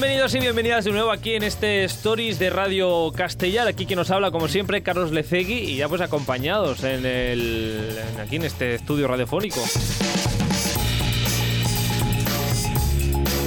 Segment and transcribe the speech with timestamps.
[0.00, 3.66] bienvenidos y bienvenidas de nuevo aquí en este Stories de Radio Castellar.
[3.66, 8.36] Aquí que nos habla, como siempre, Carlos Lecegui y ya pues acompañados en el, aquí
[8.36, 9.60] en este estudio radiofónico.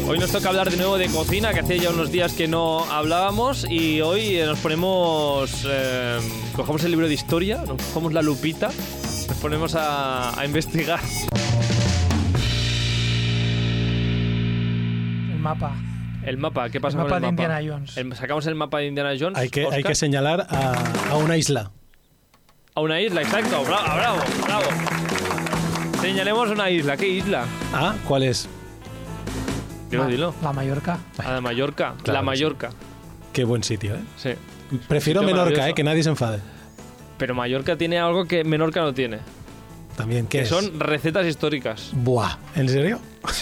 [0.06, 2.84] Hoy nos toca hablar de nuevo de cocina, que hacía ya unos días que no
[2.92, 6.20] hablábamos y hoy eh, nos ponemos, eh,
[6.54, 8.72] cogemos el libro de historia, nos cogemos la lupita,
[9.30, 11.00] nos ponemos a investigar.
[15.32, 15.91] El mapa.
[16.26, 17.44] El mapa, ¿qué pasa El con mapa el de mapa?
[17.44, 17.98] Indiana Jones.
[17.98, 19.38] El- sacamos el mapa de Indiana Jones.
[19.38, 20.74] Hay que, hay que señalar a,
[21.12, 21.72] a una isla.
[22.76, 23.64] A una isla, exacto.
[23.66, 24.66] Bravo, bravo, bravo.
[26.02, 26.98] Señalemos una isla.
[26.98, 27.46] ¿Qué isla?
[27.74, 28.48] Ah, ¿cuál es?
[29.90, 30.34] Dilo, dilo.
[30.42, 30.98] La Mallorca.
[31.18, 31.96] A la Mallorca.
[32.04, 32.26] Claro la sí.
[32.26, 32.70] Mallorca.
[33.34, 34.00] Qué buen sitio, ¿eh?
[34.18, 34.30] Sí.
[34.88, 35.68] Prefiero Menorca.
[35.70, 35.74] ¿eh?
[35.74, 36.40] Que nadie se enfade.
[37.18, 39.20] Pero Mallorca tiene algo que Menorca no tiene.
[40.02, 40.50] También, ¿qué Que es?
[40.50, 41.92] son recetas históricas.
[41.94, 43.00] Buah, ¿en serio?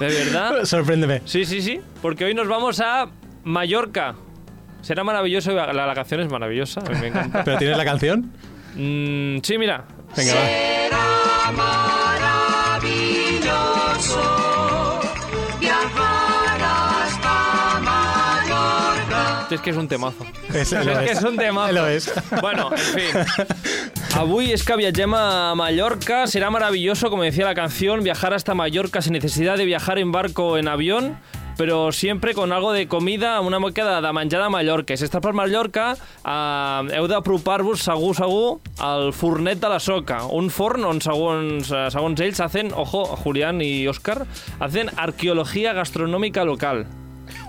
[0.00, 0.64] ¿De verdad?
[0.64, 1.22] Sorpréndeme.
[1.24, 1.80] Sí, sí, sí.
[2.00, 3.08] Porque hoy nos vamos a
[3.44, 4.14] Mallorca.
[4.82, 5.52] Será maravilloso.
[5.52, 6.80] La, la canción es maravillosa.
[6.80, 7.44] A mí me encanta.
[7.44, 8.32] ¿Pero tienes la canción?
[8.74, 9.84] Mm, sí, mira.
[10.16, 11.12] Venga, va.
[19.50, 20.24] Es que es un temazo.
[20.48, 21.72] Es, Es que és un temazo.
[21.72, 22.10] Lo es.
[22.40, 23.46] Bueno, en fin.
[24.14, 26.26] Avui es que viatgem a Mallorca.
[26.26, 30.48] Será maravilloso, como decía la canción, viajar hasta Mallorca sin necesidad de viajar en barco
[30.48, 31.16] o en avión
[31.56, 34.96] però sempre con algo de comida, una mica de, menjar de Mallorca.
[34.96, 35.92] Si estàs per Mallorca,
[36.24, 41.88] eh, heu d'apropar-vos segur, segur al fornet de la Soca, un forn on, segons, eh,
[41.92, 44.24] segons ells, hacen, ojo, Julián y Óscar,
[44.60, 46.86] hacen arqueología gastronómica local.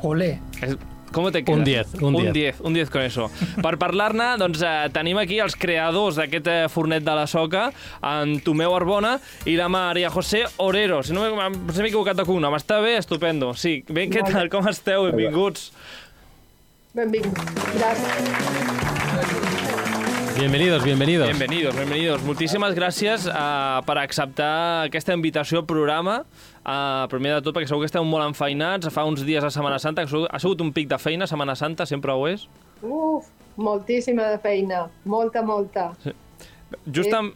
[0.04, 0.42] Olé.
[0.62, 0.78] És-
[1.14, 1.60] Com te quedas?
[1.60, 2.28] Un 10, un 10.
[2.28, 3.30] Un 10, un 10 con eso.
[3.62, 7.68] Per parlar-ne, doncs, eh, tenim aquí els creadors d'aquest eh, fornet de la soca,
[8.02, 11.04] en Tomeu Arbona i la Maria José Orero.
[11.06, 12.98] Si no m'he si equivocat de cognom, està bé?
[13.02, 13.54] Estupendo.
[13.54, 14.50] Sí, bé, què tal?
[14.54, 15.08] Com esteu?
[15.12, 15.70] Benvinguts.
[16.98, 17.40] Benvingut.
[17.78, 19.03] Gràcies.
[20.38, 21.28] Bienvenidos, bienvenidos.
[21.28, 22.24] Bienvenidos, bienvenidos.
[22.26, 26.16] Moltíssimes gràcies uh, per acceptar aquesta invitació al programa.
[26.66, 28.90] Uh, primer de tot, perquè segur que esteu molt enfeinats.
[28.94, 31.86] Fa uns dies a Setmana Santa, que ha sigut- un pic de feina, Setmana Santa,
[31.86, 32.48] sempre ho és.
[32.82, 34.88] Uf, moltíssima de feina.
[35.06, 35.92] Molta, molta.
[36.90, 37.34] Justam,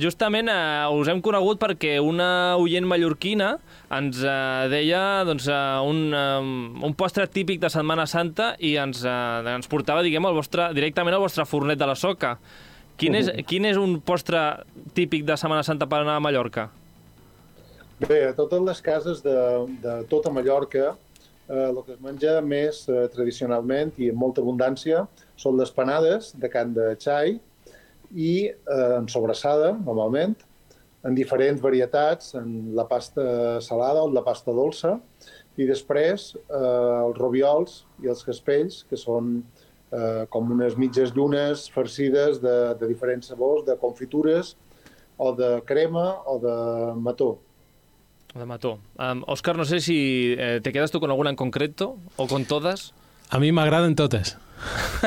[0.00, 3.54] justament eh, us hem conegut perquè una oient mallorquina
[3.94, 9.04] ens eh, deia doncs, eh, un, eh, un postre típic de Setmana Santa i ens,
[9.06, 12.36] eh, ens portava diguem, el vostre, directament al vostre fornet de la soca.
[12.98, 14.40] Quin és, quin és un postre
[14.94, 16.68] típic de Setmana Santa per anar a Mallorca?
[18.04, 19.38] Bé, a totes les cases de,
[19.82, 20.92] de tota Mallorca,
[21.48, 25.06] eh, el que es menja més eh, tradicionalment i amb molta abundància
[25.38, 27.38] són les panades de can de xai
[28.14, 30.36] i eh, en sobrassada, normalment,
[31.04, 34.96] en diferents varietats, en la pasta salada o en la pasta dolça,
[35.60, 39.36] i després eh, els robiols i els caspells, que són
[39.92, 44.54] eh, com unes mitges llunes farcides de, de diferents sabors, de confitures,
[45.16, 46.56] o de crema o de
[47.00, 47.36] mató.
[48.34, 48.80] De Mató.
[48.98, 52.44] Um, Òscar, no sé si eh, te quedas tú con alguna en concreto o con
[52.44, 52.92] todas.
[53.30, 54.34] A mi m'agraden totes.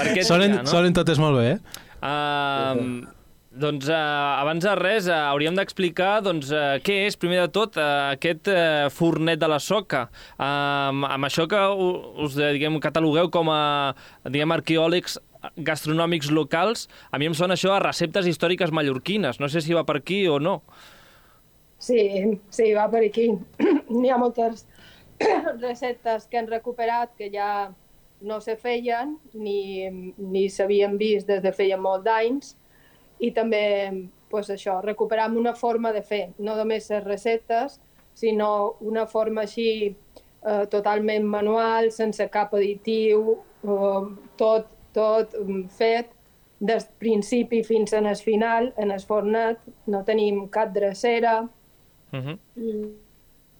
[0.00, 0.64] Perquè Solen, no?
[0.68, 1.80] solen totes molt bé, eh?
[2.00, 3.06] Uh,
[3.50, 7.74] doncs uh, abans de res uh, hauríem d'explicar doncs, uh, què és, primer de tot,
[7.80, 10.04] uh, aquest uh, fornet de la soca.
[10.36, 11.58] Uh, amb això que
[12.24, 13.62] us eh, diguem, catalogueu com a
[14.28, 15.18] diguem, arqueòlegs
[15.66, 19.40] gastronòmics locals, a mi em sona això a receptes històriques mallorquines.
[19.40, 20.60] No sé si va per aquí o no.
[21.80, 22.00] Sí,
[22.52, 23.30] sí, va per aquí.
[23.90, 24.66] N'hi ha moltes
[25.66, 27.70] receptes que han recuperat que ja
[28.20, 32.54] no se feien ni, ni s'havien vist des de feia molt d'anys
[33.20, 33.62] i també
[34.30, 37.80] pues això, recuperar una forma de fer, no només les receptes,
[38.14, 44.04] sinó una forma així eh, totalment manual, sense cap additiu, eh,
[44.38, 46.14] tot, tot mm, fet
[46.60, 49.58] des principi fins en el final, en el fornet,
[49.90, 51.40] no tenim cap drecera,
[52.12, 52.38] Uh -huh.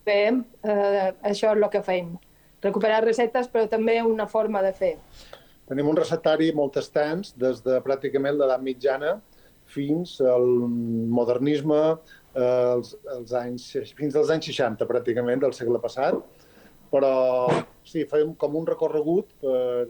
[0.05, 2.19] fem, eh, això és el que fem.
[2.65, 4.95] Recuperar receptes, però també una forma de fer.
[5.71, 9.15] Tenim un receptari molt extens, des de pràcticament l'edat mitjana
[9.71, 10.47] fins al
[11.15, 11.81] modernisme,
[12.35, 13.67] eh, els, els anys,
[13.97, 16.19] fins als anys 60, pràcticament, del segle passat.
[16.91, 17.13] Però
[17.87, 19.87] sí, fem com un recorregut per,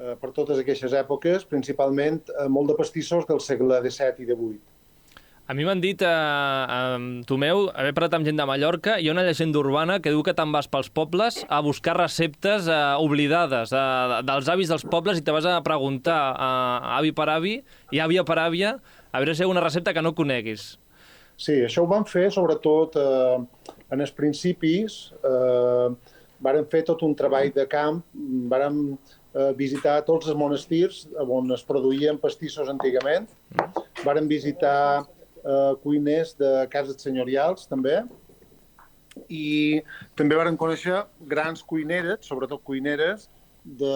[0.00, 4.69] eh, per totes aquestes èpoques, principalment eh, molt de pastissos del segle XVII i XVIII.
[5.50, 9.14] A mi m'han dit, eh, eh, Tomeu, haver parlat amb gent de Mallorca, hi ha
[9.16, 13.72] una llegenda urbana que diu que te'n vas pels pobles a buscar receptes eh, oblidades
[13.74, 16.52] eh, dels avis dels pobles i te vas a preguntar a
[17.00, 17.56] avi per avi
[17.90, 18.76] i àvia per àvia
[19.10, 20.76] a veure si hi ha una recepta que no coneguis.
[21.34, 27.18] Sí, això ho vam fer sobretot eh, en els principis, eh, vàrem fer tot un
[27.18, 28.04] treball de camp,
[28.54, 33.26] vàrem eh, visitar tots els monestirs on es produïen pastissos antigament,
[34.06, 35.08] vàrem visitar
[35.44, 38.00] eh, cuiners de cases senyorials, també,
[39.28, 39.80] i
[40.18, 43.28] també vàrem conèixer grans cuineres, sobretot cuineres,
[43.64, 43.94] de,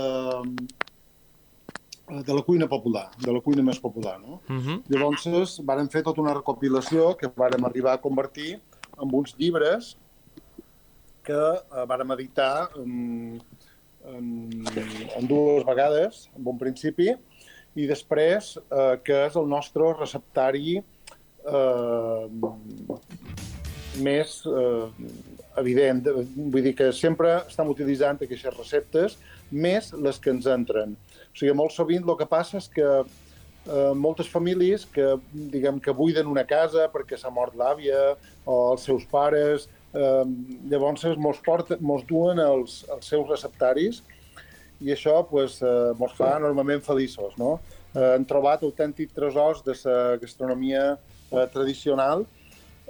[2.08, 4.19] de la cuina popular, de la cuina més popular.
[4.20, 4.41] No?
[4.49, 4.82] Uh -huh.
[4.88, 8.61] Llavors, vàrem fer tota una recopilació que vàrem arribar a convertir
[9.00, 9.96] en uns llibres
[11.23, 13.41] que eh, vàrem editar en,
[14.05, 14.26] en,
[15.17, 17.17] en dues vegades, en un principi,
[17.75, 20.82] i després, eh, que és el nostre receptari
[21.44, 22.29] eh,
[24.02, 24.87] més eh,
[25.61, 26.02] evident.
[26.37, 29.19] Vull dir que sempre estem utilitzant aquestes receptes
[29.50, 30.96] més les que ens entren.
[31.31, 35.94] O sigui, molt sovint el que passa és que eh, moltes famílies que, diguem, que
[35.94, 38.14] buiden una casa perquè s'ha mort l'àvia
[38.44, 40.25] o els seus pares, eh,
[40.70, 44.02] llavors mos, porten, mos duen els, els seus receptaris
[44.82, 47.37] i això pues, eh, mos fa enormement feliços.
[47.38, 47.58] No?
[47.94, 52.26] Eh, han trobat autèntics tresors de la gastronomia eh, tradicional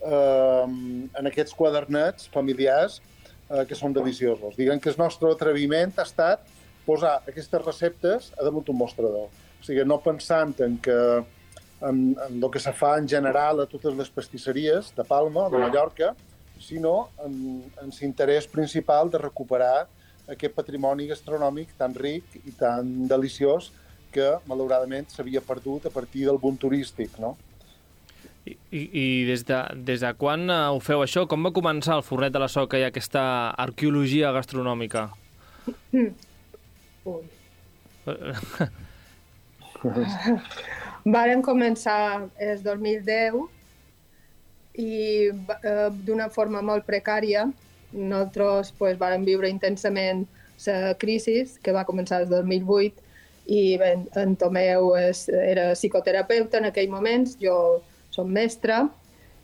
[0.02, 3.00] eh, en aquests quadernets familiars
[3.50, 4.56] eh, que són deliciosos.
[4.58, 6.44] Diguem que el nostre atreviment ha estat
[6.84, 9.30] posar aquestes receptes a damunt un mostrador.
[9.30, 10.98] O sigui, no pensant en que
[11.84, 15.60] en, en el que se fa en general a totes les pastisseries de Palma, de
[15.60, 16.14] Mallorca,
[16.60, 19.86] sinó en, en l'interès principal de recuperar
[20.30, 23.72] aquest patrimoni gastronòmic tan ric i tan deliciós
[24.14, 27.34] que, malauradament, s'havia perdut a partir del boom turístic, no?
[28.44, 29.58] I, i, des, de,
[29.88, 31.24] des de quan eh, ho feu això?
[31.30, 33.22] Com va començar el Fornet de la Soca i aquesta
[33.64, 35.02] arqueologia gastronòmica?
[35.94, 36.04] Ui.
[41.14, 43.34] Varen començar el 2010
[44.80, 44.92] i
[45.30, 47.44] eh, d'una forma molt precària.
[47.94, 50.26] Nosaltres pues, vàrem viure intensament
[50.66, 53.02] la crisi que va començar el 2008
[53.52, 57.82] i bé, en Tomeu és, era psicoterapeuta en aquell moments, jo
[58.14, 58.84] som mestra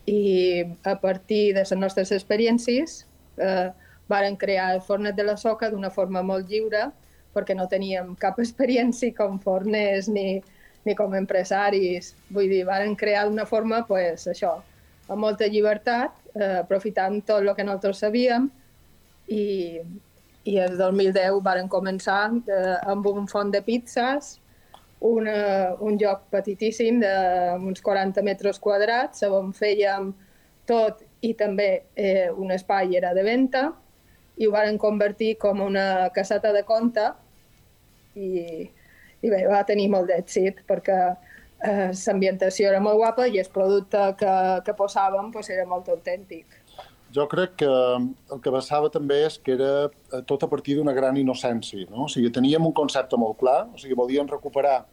[0.07, 3.03] i a partir de les nostres experiències
[3.37, 3.69] eh,
[4.11, 6.89] varen crear el Fornet de la Soca d'una forma molt lliure
[7.35, 10.41] perquè no teníem cap experiència com forners ni,
[10.87, 12.15] ni com empresaris.
[12.35, 14.57] Vull dir, varen crear d'una forma, pues, això,
[15.09, 18.49] amb molta llibertat, eh, aprofitant tot el que nosaltres sabíem
[19.31, 19.81] i,
[20.51, 24.39] i el 2010 varen començar eh, amb un font de pizzas,
[25.01, 30.13] una, un lloc petitíssim d'uns 40 metres quadrats, on fèiem
[30.69, 33.71] tot i també eh, un espai era de venda
[34.41, 37.07] i ho varen convertir com una caseta de compte
[38.17, 38.69] i,
[39.21, 44.07] i bé, va tenir molt d'èxit perquè eh, l'ambientació era molt guapa i el producte
[44.21, 46.60] que, que posàvem pues, era molt autèntic.
[47.15, 50.95] Jo crec que el que passava també és que era eh, tot a partir d'una
[50.95, 51.89] gran innocència.
[51.91, 52.07] No?
[52.07, 54.85] O sigui, teníem un concepte molt clar, o sigui, volíem recuperar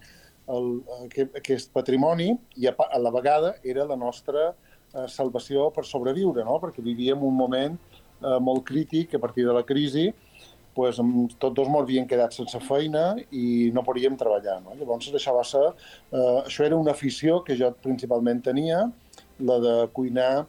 [0.50, 0.72] el,
[1.04, 6.46] aquest, aquest patrimoni i a, a la vegada era la nostra eh, salvació per sobreviure,
[6.48, 6.58] no?
[6.64, 10.08] perquè vivíem un moment eh, molt crític a partir de la crisi
[10.78, 11.00] pues,
[11.42, 14.60] tots dos ens havien quedat sense feina i no podíem treballar.
[14.62, 14.76] No?
[14.78, 15.64] Llavors, això va ser...
[16.14, 18.84] Eh, això era una afició que jo principalment tenia,
[19.42, 20.46] la de cuinar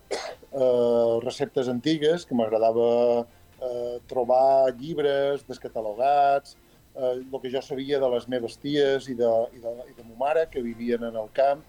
[0.52, 3.26] eh, receptes antigues, que m'agradava
[3.60, 6.56] eh, trobar llibres descatalogats,
[6.94, 10.06] eh, el que jo sabia de les meves ties i de, i de, i de
[10.10, 11.64] ma mare, que vivien en el camp,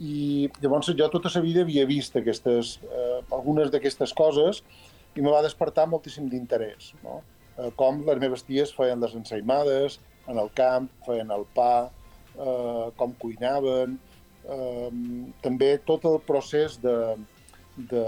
[0.00, 4.62] i llavors jo tota la vida havia vist aquestes, eh, algunes d'aquestes coses
[5.14, 6.94] i me va despertar moltíssim d'interès.
[7.04, 7.20] No?
[7.58, 9.98] Eh, com les meves ties feien les ensaïmades,
[10.30, 11.90] en el camp, feien el pa,
[12.36, 13.98] eh, com cuinaven,
[14.46, 14.90] eh,
[15.42, 16.96] també tot el procés de,
[17.90, 18.04] de,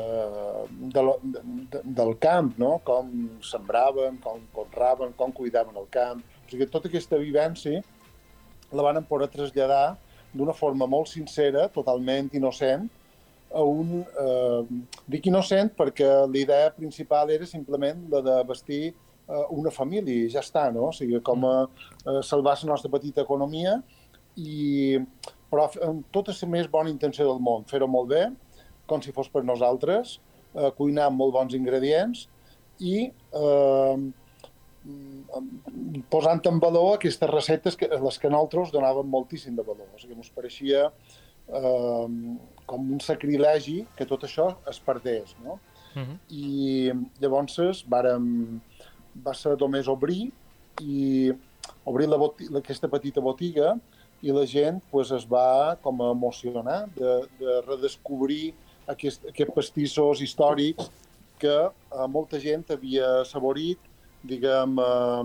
[0.95, 2.79] de, de, de, del camp, no?
[2.85, 3.11] com
[3.45, 6.23] sembraven, com conraven, com cuidaven el camp.
[6.45, 7.83] O sigui, tota aquesta vivència
[8.73, 9.97] la van poder traslladar
[10.33, 12.89] d'una forma molt sincera, totalment innocent,
[13.53, 14.01] a un...
[14.01, 20.31] Eh, dic innocent perquè l'idea principal era simplement la de vestir eh, una família i
[20.33, 20.89] ja està, no?
[20.89, 23.77] O sigui, com a eh, salvar la nostra petita economia
[24.41, 24.97] i
[25.53, 28.23] però amb tota la més bona intenció del món, fer-ho molt bé,
[28.87, 30.19] com si fos per nosaltres,
[30.55, 32.27] eh, cuinar amb molt bons ingredients
[32.81, 33.97] i eh,
[36.11, 39.87] posant en valor aquestes receptes que les que nosaltres donàvem moltíssim de valor.
[39.95, 42.09] O sigui, ens pareixia eh,
[42.67, 45.37] com un sacrilegi que tot això es perdés.
[45.45, 45.59] No?
[45.95, 46.19] Uh -huh.
[46.31, 48.61] I llavors vàrem,
[49.15, 50.33] va ser només obrir
[50.81, 51.33] i
[51.85, 53.79] obrir la botiga, aquesta petita botiga
[54.23, 60.23] i la gent pues, es va com a emocionar de, de redescobrir aquest, aquests pastissos
[60.25, 60.91] històrics
[61.43, 63.91] que eh, molta gent havia saborit
[64.23, 65.25] diguem, eh,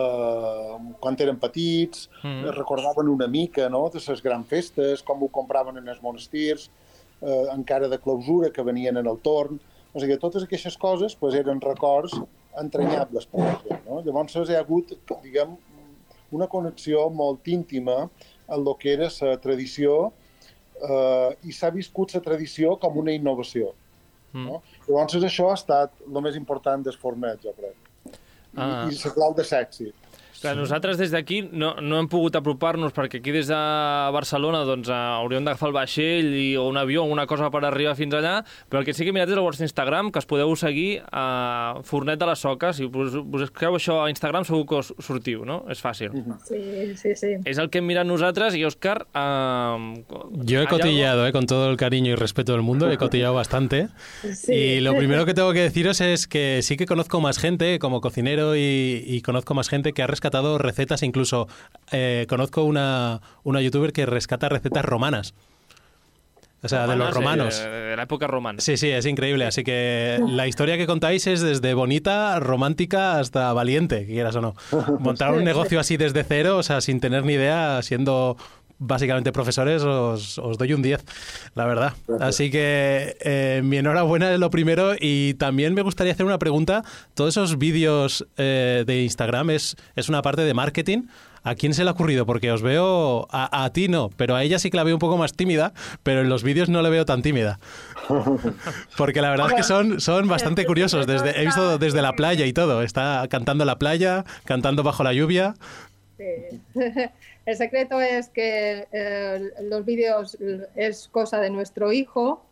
[0.00, 3.88] eh, quan eren petits, mm recordaven una mica no?
[3.88, 6.70] de les grans festes, com ho compraven en els monestirs,
[7.22, 9.60] eh, encara de clausura que venien en el torn.
[9.92, 12.14] O sigui, totes aquestes coses pues, eren records
[12.60, 13.84] entranyables per la gent.
[13.86, 14.00] No?
[14.04, 15.56] Llavors hi ha hagut, diguem,
[16.32, 18.08] una connexió molt íntima
[18.48, 20.12] en el que era la tradició
[20.82, 23.72] eh, i s'ha viscut la tradició com una innovació.
[24.32, 24.46] Mm.
[24.48, 24.62] No?
[24.88, 27.76] Llavors això ha estat el més important del Fornet, jo crec.
[28.06, 28.12] I,
[28.56, 28.88] Ah.
[28.90, 29.94] i la clau de l'èxit.
[30.42, 33.58] Clar, nosaltres des d'aquí no, no hem pogut apropar-nos perquè aquí des de
[34.14, 37.60] Barcelona doncs, eh, hauríem d'agafar el vaixell i, o un avió o una cosa per
[37.68, 40.18] arribar fins allà, però el que sí que he mirat és el vostre Instagram, que
[40.18, 42.80] es podeu seguir a Fornet de les Soques.
[42.80, 45.60] Si us, us escriu això a Instagram segur que us sortiu, no?
[45.70, 46.10] És fàcil.
[46.48, 46.60] Sí,
[46.98, 47.32] sí, sí.
[47.46, 49.04] És el que hem mirat nosaltres i, Òscar...
[49.14, 50.02] Eh,
[50.42, 53.88] Yo he cotillado, eh, con todo el cariño y respeto del mundo, he cotillado bastante.
[54.34, 54.52] Sí.
[54.52, 58.00] Y lo primero que tengo que deciros es que sí que conozco más gente como
[58.00, 61.48] cocinero y, y conozco más gente que ha rescatado recetas, incluso
[61.90, 65.34] eh, conozco una, una youtuber que rescata recetas romanas.
[66.64, 67.58] O sea, de los romanos.
[67.58, 68.60] De, de la época romana.
[68.60, 69.44] Sí, sí, es increíble.
[69.44, 74.54] Así que la historia que contáis es desde bonita, romántica hasta valiente, quieras o no.
[75.00, 78.36] Montar un negocio así desde cero, o sea, sin tener ni idea, siendo
[78.82, 81.04] básicamente profesores, os, os doy un 10,
[81.54, 81.92] la verdad.
[82.20, 86.82] Así que eh, mi enhorabuena es lo primero y también me gustaría hacer una pregunta.
[87.14, 91.02] Todos esos vídeos eh, de Instagram es, es una parte de marketing.
[91.44, 92.24] ¿A quién se le ha ocurrido?
[92.24, 95.00] Porque os veo, a, a ti no, pero a ella sí que la veo un
[95.00, 95.72] poco más tímida,
[96.04, 97.58] pero en los vídeos no la veo tan tímida.
[98.96, 101.06] Porque la verdad es que son, son bastante curiosos.
[101.06, 102.82] Desde, he visto desde la playa y todo.
[102.82, 105.54] Está cantando en la playa, cantando bajo la lluvia.
[106.16, 106.60] Sí.
[107.44, 110.38] El secreto es que eh, los vídeos
[110.76, 112.44] es cosa de nuestro hijo,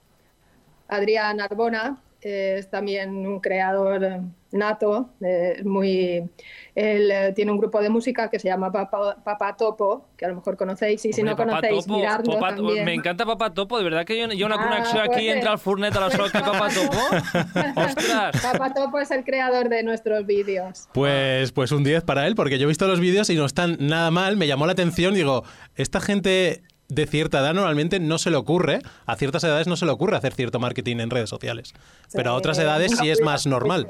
[0.88, 4.22] Adrián Arbona, es también un creador
[4.52, 6.28] nato, eh, muy,
[6.74, 10.28] él eh, tiene un grupo de música que se llama Papa, Papa Topo, que a
[10.28, 12.84] lo mejor conocéis, y si Hombre, no conocéis, Topo, miradlo también.
[12.84, 15.50] Me encanta Papá Topo, de verdad que una, hay una Ah, conexión pues, aquí entre
[15.50, 17.76] el Furnet de la Soca y Papá Topo.
[17.80, 18.42] ¡Ostras!
[18.42, 20.88] Papa Topo es el creador de nuestros vídeos.
[20.92, 23.76] Pues, pues un 10 para él, porque yo he visto los vídeos y no están
[23.78, 24.36] nada mal.
[24.36, 25.14] Me llamó la atención.
[25.14, 25.44] Digo,
[25.76, 29.86] esta gente de cierta edad normalmente no se le ocurre, a ciertas edades no se
[29.86, 31.72] le ocurre hacer cierto marketing en redes sociales.
[32.12, 33.86] Pero a otras edades sí es más normal.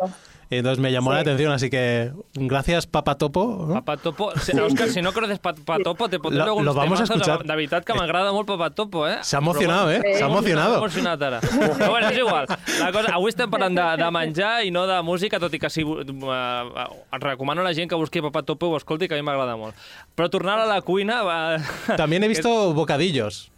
[0.50, 1.22] Entonces me llamó la Sí.
[1.22, 3.66] atención, así que gracias, Papa Topo.
[3.68, 3.74] ¿no?
[3.74, 4.32] Papá Topo.
[4.40, 4.52] Si-
[5.00, 7.44] no conoces Papá Topo, te pondré luego lo vamos a escuchar.
[7.44, 9.18] De veritat que m'agrada molt Papá Topo, eh?
[9.22, 10.00] Se ha emocionado, ¿eh?
[10.04, 10.18] Sí.
[10.18, 10.76] Se ha emocionado.
[10.78, 11.40] emocionat ara.
[11.40, 12.46] Però bueno, és igual.
[12.80, 15.70] La cosa, avui estem parlant de, de menjar i no de música, tot i que
[15.70, 19.14] si, uh, uh, recomano a la gent que busqui Papá Topo i ho escolti, que
[19.14, 19.74] a mi m'agrada molt.
[20.18, 21.22] Però tornant a la cuina...
[21.22, 21.58] Va...
[21.96, 23.52] También he visto bocadillos.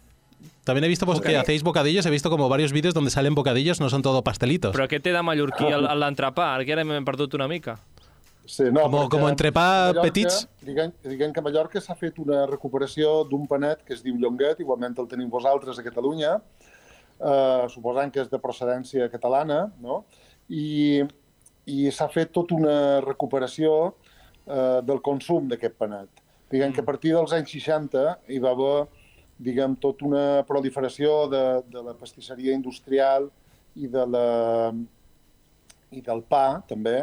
[0.63, 3.81] También he visto pues, que hacéis bocadillos, he visto como varios vídeos donde salen bocadillos,
[3.81, 4.73] no son todo pastelitos.
[4.75, 6.53] Però què té de mallorquí el- l'entrepà?
[6.55, 7.79] Ara que ara m'hem perdut una mica.
[8.45, 10.47] Sí, no, Com- perquè com entrepà a Mallorca, petits?
[10.61, 14.59] Diguem, diguem que a Mallorca s'ha fet una recuperació d'un panet que es diu llonguet,
[14.59, 16.33] igualment el tenim vosaltres a Catalunya,
[17.19, 20.05] eh, suposant que és de procedència catalana, no?
[20.49, 21.03] I,
[21.65, 23.95] i s'ha fet tota una recuperació
[24.45, 26.09] eh, del consum d'aquest panet.
[26.51, 28.87] Diguem que a partir dels anys 60 hi va haver
[29.37, 33.29] diguem, tota una proliferació de, de la pastisseria industrial
[33.75, 34.27] i, de la,
[35.91, 36.99] i del pa, també,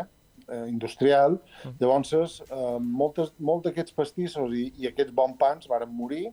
[0.47, 1.39] eh, industrial.
[1.81, 6.29] Llavors, eh, moltes, molts d'aquests pastissos i, i aquests bons pans varen morir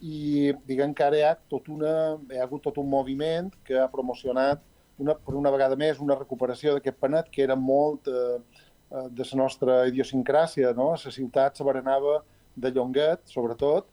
[0.00, 3.76] i diguem que ara hi ha, tot una, hi ha hagut tot un moviment que
[3.76, 4.62] ha promocionat
[5.00, 9.26] una, per una vegada més una recuperació d'aquest panet que era molt eh, eh, de
[9.32, 10.72] la nostra idiosincràsia.
[10.76, 10.92] No?
[10.94, 12.20] A la ciutat se berenava
[12.56, 13.88] de llonguet, sobretot,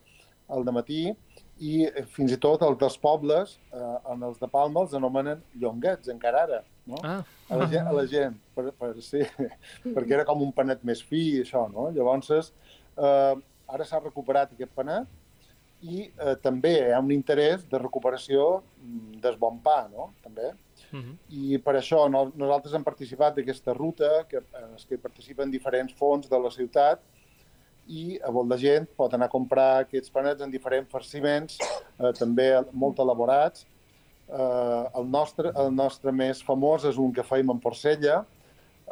[0.48, 1.01] al matí
[1.60, 5.44] i eh, fins i tot els dels pobles, eh, en els de Palma, els anomenen
[5.60, 6.63] llonguets, encara ara.
[6.88, 6.96] No?
[7.04, 7.20] Ah.
[7.51, 9.20] a la gent, a la gent per, per, sí,
[9.96, 11.89] perquè era com un panet més fi i això, no?
[11.92, 12.54] Llavors,
[12.96, 13.34] eh,
[13.68, 15.10] ara s'ha recuperat aquest panet
[15.84, 20.13] i eh, també hi ha un interès de recuperació mm, del bon pa, no?
[20.24, 20.54] També.
[20.88, 21.16] Uh -huh.
[21.30, 26.30] I per això no, nosaltres hem participat d'aquesta ruta, que, en que participen diferents fons
[26.30, 27.01] de la ciutat,
[27.88, 31.58] i a vol de gent pot anar a comprar aquests panets en diferents farciments,
[32.00, 33.65] eh, també molt elaborats.
[34.27, 38.25] Eh, el, nostre, el nostre més famós és un que feim en porcella,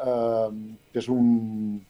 [0.00, 0.48] eh,
[0.92, 1.84] que és un...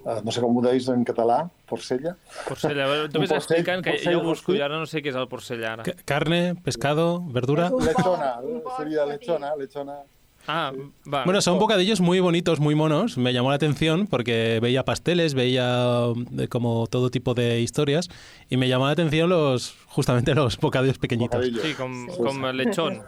[0.00, 2.14] Eh, no sé com ho deis en català, porcella.
[2.46, 2.86] Porcella.
[3.12, 5.28] Tu m'estàs porcell- explicant que porcell jo busco i ara no sé què és el
[5.28, 5.84] porcell ara.
[5.84, 7.68] Ca- Carne, pescado, verdura.
[7.84, 8.30] Lechona,
[8.78, 9.28] seria petit.
[9.28, 9.98] lechona, lechona.
[10.46, 10.72] Ah,
[11.12, 11.24] va.
[11.24, 13.16] Bueno, son bocadillos muy bonitos, muy monos.
[13.18, 16.06] Me llamó la atención porque veía pasteles, veía
[16.38, 18.08] eh, como todo tipo de historias
[18.48, 21.38] y me llamó la atención los justamente los bocadillos pequeñitos.
[21.38, 21.62] Bocadillo.
[21.62, 22.56] Sí, com, Sí, com sí.
[22.56, 23.02] lechón.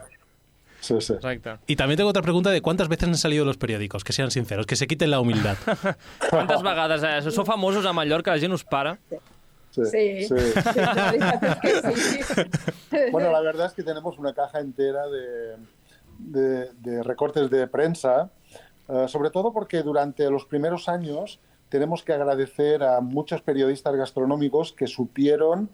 [0.79, 1.13] Sí, sí.
[1.13, 1.57] Exacte.
[1.67, 4.65] Y también tengo otra pregunta de cuántas veces han salido los periódicos, que sean sinceros,
[4.65, 5.55] que se quiten la humildad.
[6.29, 7.25] Quantes vegades?
[7.25, 8.99] Eh, famosos a Mallorca, la gent us para.
[9.71, 10.27] Sí, Sí.
[10.27, 10.35] sí.
[10.37, 10.53] Sí.
[13.11, 15.55] Bueno, la verdad es que tenemos una caja entera de,
[16.31, 18.31] de- de recortes de prensa,
[18.89, 21.39] eh, sobre todo porque durante los primeros años
[21.69, 25.69] tenemos que agradecer a muchos periodistas gastronómicos que supieron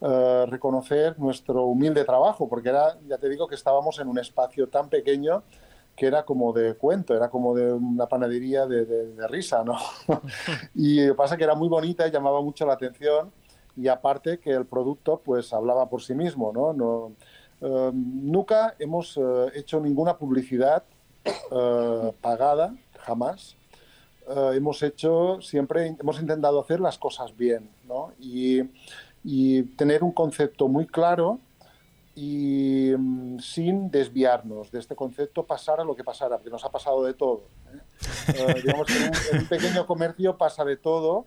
[0.00, 4.68] eh, reconocer nuestro humilde trabajo, porque era, ya te digo que estábamos en un espacio
[4.68, 5.44] tan pequeño
[5.96, 9.78] que era como de cuento, era como de una panadería de, de- de risa, ¿no?
[10.74, 13.32] y pasa que era muy bonita y llamaba mucho la atención
[13.76, 16.72] y aparte que el producto pues hablaba por sí mismo, ¿no?
[16.72, 17.12] no
[17.64, 19.20] eh, nunca hemos eh,
[19.54, 20.84] hecho ninguna publicidad
[21.24, 23.56] eh, pagada, jamás.
[24.28, 28.12] Eh, hemos hecho siempre, hemos intentado hacer las cosas bien, ¿no?
[28.18, 28.62] Y,
[29.78, 31.38] tener un concepto muy claro
[32.14, 37.02] y mm, sin desviarnos de este concepto, pasara lo que pasara, porque nos ha pasado
[37.02, 37.44] de todo.
[38.62, 41.24] digamos que en un pequeño comercio pasa de todo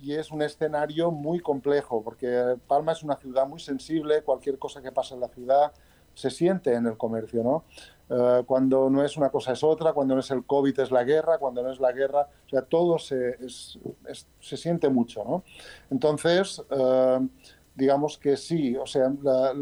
[0.00, 4.80] y es un escenario muy complejo, porque Palma es una ciudad muy sensible, cualquier cosa
[4.80, 5.72] que pasa en la ciudad
[6.14, 7.64] se siente en el comercio, ¿no?
[8.10, 11.04] Eh, cuando no es una cosa es otra, cuando no es el COVID es la
[11.04, 13.78] guerra, cuando no es la guerra, o sea, todo se, es-
[14.08, 15.44] es- se siente mucho, ¿no?
[15.90, 17.28] Entonces, eh,
[17.74, 19.54] digamos que sí, o sea, la-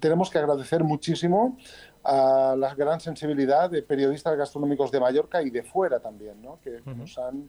[0.00, 1.56] tenemos que agradecer muchísimo
[2.04, 6.58] a la gran sensibilidad de periodistas gastronómicos de Mallorca y de fuera también, ¿no?
[6.62, 7.48] que nos han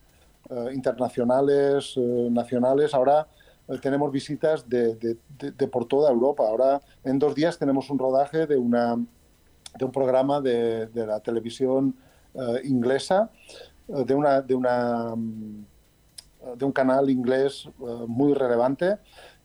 [0.74, 2.94] internacionales, eh, nacionales.
[2.94, 3.28] Ahora
[3.68, 6.44] eh, tenemos visitas de, de- de- de por toda Europa.
[6.48, 8.96] Ahora en dos días tenemos un rodaje de, una,
[9.78, 11.96] de un programa de, la televisión
[12.34, 13.30] eh, inglesa,
[13.88, 15.66] eh, de, una, de, una, mm,
[16.58, 18.98] de un canal inglés eh, muy relevante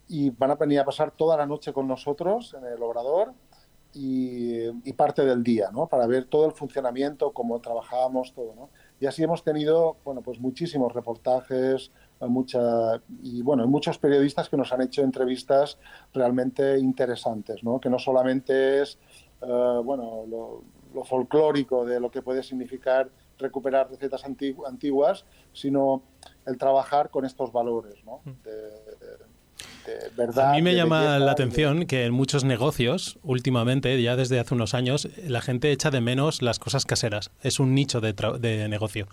[0.08, 3.34] y van a venir a pasar toda la noche con nosotros en el Obrador
[3.92, 5.86] y, y parte del día, ¿no?
[5.86, 8.70] Para ver todo el funcionamiento, cómo trabajábamos, todo, ¿no?
[9.00, 14.56] Y así hemos tenido, bueno, pues muchísimos reportajes, eh, mucha, y bueno, muchos periodistas que
[14.56, 15.78] nos han hecho entrevistas
[16.12, 17.80] realmente interesantes, ¿no?
[17.80, 18.98] Que no solamente es,
[19.42, 23.08] eh, bueno, lo, lo folclórico de lo que puede significar
[23.38, 26.02] recuperar recetas antigu- antiguas, sino
[26.44, 28.20] el trabajar con estos valores, ¿no?
[28.42, 29.27] De, de-
[29.86, 30.52] de verdad.
[30.52, 34.38] A mí me llama belleza, la de- atención que en muchos negocios, últimamente, ya desde
[34.40, 37.30] hace unos años, la gente echa de menos las cosas caseras.
[37.42, 39.06] Es un nicho de negocio.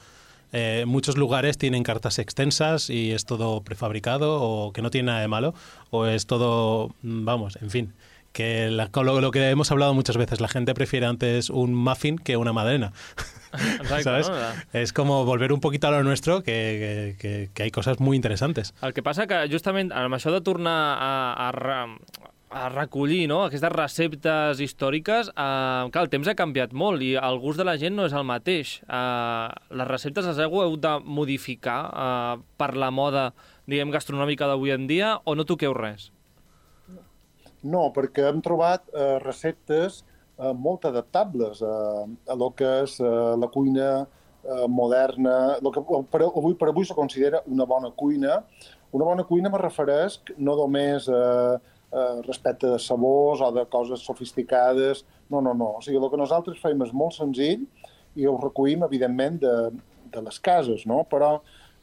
[0.53, 5.19] Eh, muchos lugares tienen cartas extensas y es todo prefabricado o que no tiene nada
[5.19, 5.53] de malo
[5.89, 7.93] o es todo, mm, vamos, en fin.
[8.35, 11.73] Que la- con lo, lo que hemos hablado muchas veces, la gente prefiere antes un
[11.73, 12.51] muffin que una.
[13.53, 14.29] Exacte, ¿Sabes?
[14.29, 14.35] no?
[14.73, 18.17] Es como volver un poquito a lo nuestro, que, que- que- que hay cosas muy
[18.17, 18.73] interesantes.
[18.81, 21.85] El que passa que justament amb això de tornar a, a,
[22.65, 23.45] a recollir no?
[23.45, 27.77] aquestes receptes històriques, eh, clar, el temps ha canviat molt i el gust de la
[27.79, 28.81] gent no és el mateix.
[28.83, 29.47] Eh,
[29.79, 33.29] les receptes les heu hagut de modificar eh, per la moda
[33.65, 36.11] diguem, gastronòmica d'avui en dia o no toqueu res?
[37.65, 41.75] No, perquè hem trobat eh, receptes eh, molt adaptables a,
[42.05, 46.85] a lo que és eh, la cuina eh, moderna, lo que per, avui per avui
[46.85, 48.43] se considera una bona cuina.
[48.95, 54.05] Una bona cuina me refereix no només eh, eh, respecte de sabors o de coses
[54.05, 55.75] sofisticades, no, no, no.
[55.79, 57.65] O sigui, el que nosaltres fem és molt senzill
[58.15, 59.55] i ho recollim, evidentment, de,
[60.13, 61.01] de les cases, no?
[61.09, 61.39] Però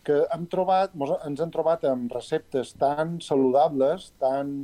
[0.07, 0.95] que hem trobat,
[1.27, 4.62] ens hem trobat amb receptes tan saludables, tan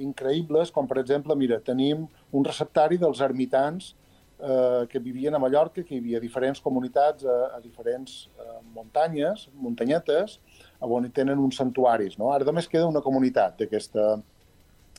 [0.00, 3.92] increïbles, com per exemple, mira, tenim un receptari dels ermitans
[4.40, 9.48] eh, que vivien a Mallorca, que hi havia diferents comunitats a, a diferents eh, muntanyes,
[9.54, 10.38] muntanyetes,
[10.80, 12.16] on hi tenen uns santuaris.
[12.18, 12.32] No?
[12.32, 14.14] Ara només queda una comunitat d'aquesta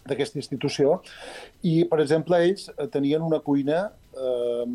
[0.02, 0.96] d'aquesta institució
[1.62, 3.84] i, per exemple, ells eh, tenien una cuina
[4.18, 4.66] eh,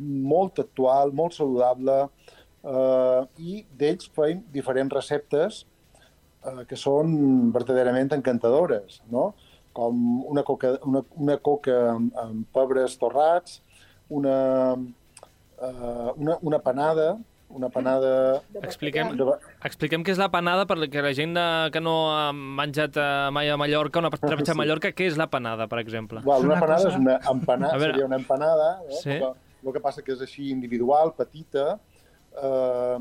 [0.00, 9.00] molt actual, molt saludable eh, i d'ells feien diferents receptes eh, que són verdaderament encantadores,
[9.10, 9.32] no?
[9.80, 13.60] Com una coca, una, una coca amb, amb pebres torrats,
[14.12, 14.36] una,
[14.76, 17.14] eh, una, una panada,
[17.50, 18.10] una panada...
[18.52, 19.26] De Expliquem, De,
[19.66, 21.32] expliquem què és la panada perquè la gent
[21.74, 25.26] que no ha menjat eh, mai a Mallorca, una trepitja a Mallorca, què és la
[25.32, 26.22] panada, per exemple?
[26.26, 27.94] Val, una, una panada cosa- és una empanada, veure.
[27.96, 29.00] seria una empanada, eh?
[29.00, 29.16] Sí.
[29.60, 31.78] el que passa que és així individual, petita,
[32.36, 32.98] eh,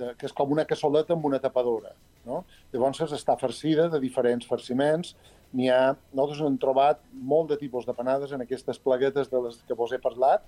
[0.00, 1.94] de, que és com una cassoleta amb una tapadora.
[2.26, 2.42] No?
[2.72, 5.14] Llavors està farcida de diferents farciments.
[5.52, 9.58] N'hi ha, nosaltres hem trobat molt de tipus de panades en aquestes plaguetes de les
[9.68, 10.44] que vos he parlat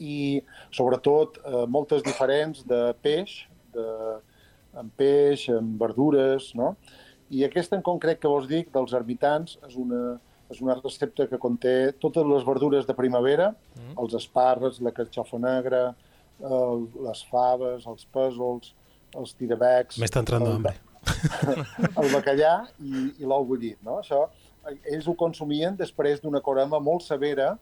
[0.00, 0.40] i
[0.72, 3.42] sobretot eh, moltes diferents de peix,
[3.74, 3.86] de,
[4.80, 6.72] amb peix, amb verdures, no?
[7.32, 10.18] I aquesta en concret que vos dic, dels ermitans, és una,
[10.52, 13.96] és una recepta que conté totes les verdures de primavera, mm.
[14.02, 15.82] els espàrrecs, la carxofa negra,
[16.42, 18.72] el, les faves, els pèsols,
[19.16, 20.00] els tirabecs...
[20.02, 20.74] M'està entrant hambre.
[20.76, 20.91] el
[22.14, 23.98] bacallà i, i l'ou bullit, no?
[24.02, 24.24] Això,
[24.70, 27.56] ells ho consumien després d'una corema molt severa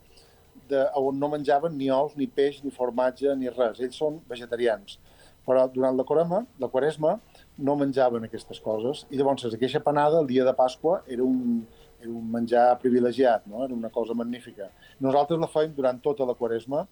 [0.71, 3.81] de, on no menjaven ni ous, ni peix, ni formatge, ni res.
[3.81, 4.99] Ells són vegetarians.
[5.47, 7.17] Però durant la corema, la quaresma,
[7.59, 9.07] no menjaven aquestes coses.
[9.11, 11.65] I llavors aquesta panada, el dia de Pasqua, era un,
[12.01, 13.65] era un menjar privilegiat, no?
[13.65, 14.71] era una cosa magnífica.
[15.01, 16.85] Nosaltres la feim durant tota la quaresma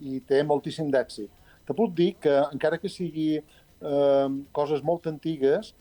[0.00, 1.30] i té moltíssim d'èxit.
[1.66, 3.40] Te puc dir que, encara que sigui
[3.80, 5.74] eh, coses molt antigues,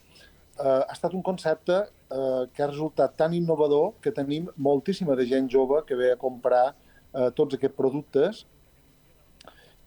[0.60, 5.28] eh, ha estat un concepte eh, que ha resultat tan innovador que tenim moltíssima de
[5.28, 8.46] gent jove que ve a comprar eh, tots aquests productes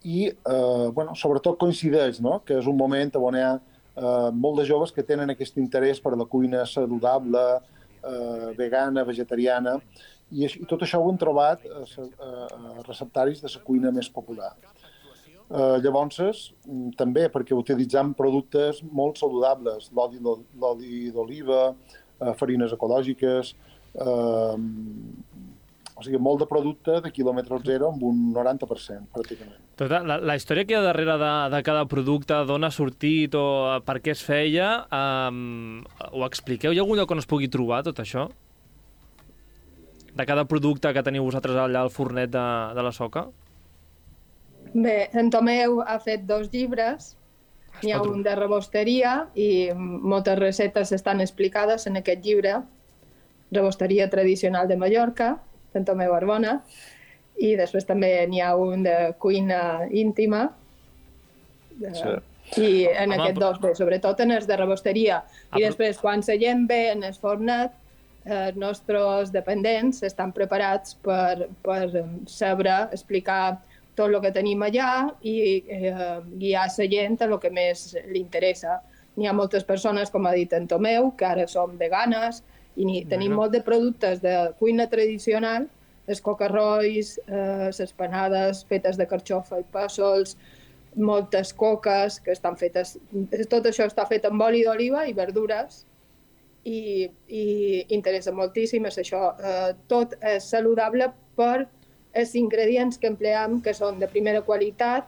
[0.03, 4.61] i, eh, bueno, sobretot coincideix, no?, que és un moment on hi ha eh, molt
[4.61, 7.43] de joves que tenen aquest interès per la cuina saludable,
[7.99, 9.79] eh, vegana, vegetariana,
[10.31, 12.29] i, i tot això ho hem trobat a, a,
[12.79, 14.53] a receptaris de la cuina més popular.
[15.49, 16.19] Eh, llavors,
[16.67, 21.73] mm, també perquè utilitzam productes molt saludables, l'oli d'oliva,
[22.21, 23.55] eh, farines ecològiques,
[23.95, 24.57] eh,
[25.99, 29.57] o sigui, molt de producte de quilòmetre zero amb un 90%, pràcticament.
[29.75, 33.33] Tota la, la història que hi ha darrere de, de cada producte, d'on ha sortit
[33.35, 35.81] o per què es feia, um,
[36.11, 36.71] ho expliqueu?
[36.71, 38.29] Hi ha algun lloc on es pugui trobar tot això?
[40.13, 43.27] De cada producte que teniu vosaltres allà al fornet de, de la soca?
[44.73, 47.15] Bé, en Tomeu ha fet dos llibres,
[47.81, 52.59] n'hi ha un de rebosteria i moltes receptes estan explicades en aquest llibre,
[53.51, 55.31] Rebosteria tradicional de Mallorca,
[55.73, 56.59] d'en Tomeu Arbona,
[57.41, 60.43] i després també n'hi ha un de cuina íntima,
[61.79, 61.93] de...
[61.97, 62.13] sí.
[62.61, 65.23] i en Home, aquest dos, bé, sobretot en els de rebosteria.
[65.49, 67.73] Ah, I després, quan la gent ve en el fornet,
[68.29, 71.87] els nostres dependents estan preparats per, per
[72.29, 73.57] saber explicar
[73.99, 74.91] tot el que tenim allà
[75.27, 75.91] i eh,
[76.39, 78.79] guiar la gent a el que més li interessa.
[79.17, 82.43] N'hi ha moltes persones, com ha dit en Tomeu, que ara som veganes
[82.79, 85.67] i ni, tenim molt de productes de cuina tradicional,
[86.09, 90.37] els cocarrois, eh, les panades fetes de carxofa i pèsols,
[90.95, 92.95] moltes coques que estan fetes...
[93.51, 95.83] Tot això està fet amb oli d'oliva i verdures
[96.63, 97.43] i, i
[97.95, 99.33] interessa moltíssim és això.
[99.37, 101.67] Eh, tot és saludable per
[102.13, 105.07] els ingredients que empleam, que són de primera qualitat,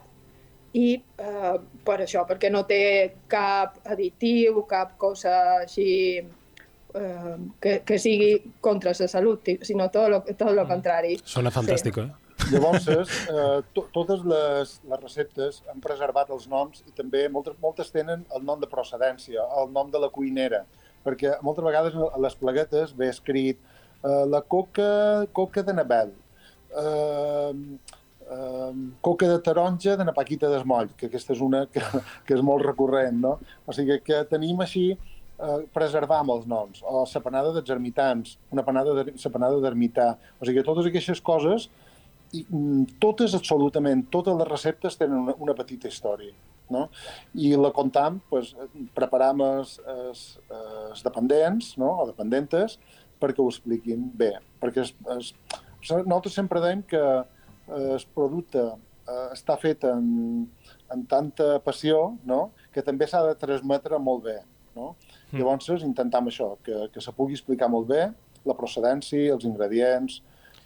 [0.72, 2.82] i eh, per això, perquè no té
[3.28, 5.90] cap additiu, cap cosa així
[6.22, 8.32] eh, que, que sigui
[8.64, 10.70] contra la salut, sinó tot lo, tot lo mm.
[10.70, 11.18] contrari.
[11.24, 12.06] Sona fantàstic, sí.
[12.06, 12.22] eh?
[12.50, 17.92] Llavors, eh, to totes les, les receptes han preservat els noms i també moltes, moltes
[17.94, 20.64] tenen el nom de procedència, el nom de la cuinera,
[21.04, 26.16] perquè moltes vegades a les pleguetes ve escrit eh, la coca, coca de Nabel,
[26.78, 27.52] eh,
[28.30, 31.82] eh, coca de taronja de na Paquita d'Esmoll, que aquesta és una que,
[32.26, 33.38] que és molt recurrent, no?
[33.66, 38.64] O sigui que tenim així eh, preservar els noms, o la panada dels ermitans, una
[38.66, 41.68] panada de, panada d'ermità, o sigui, totes aquestes coses,
[42.32, 46.32] i, mm, totes, absolutament, totes les receptes tenen una, una petita història,
[46.72, 46.86] no?
[47.34, 48.54] I la comptam, pues,
[48.96, 52.78] preparam els, els, els dependents, no?, o dependentes,
[53.22, 54.32] perquè ho expliquin bé,
[54.62, 55.32] perquè es, es,
[55.90, 60.48] nosaltres sempre dèiem que eh, el producte eh, està fet en,
[60.92, 62.50] en tanta passió no?
[62.72, 64.38] que també s'ha de transmetre molt bé.
[64.76, 64.94] No?
[65.30, 65.40] Mm.
[65.40, 68.06] Llavors intentam això, que, que se pugui explicar molt bé
[68.48, 70.20] la procedència, els ingredients,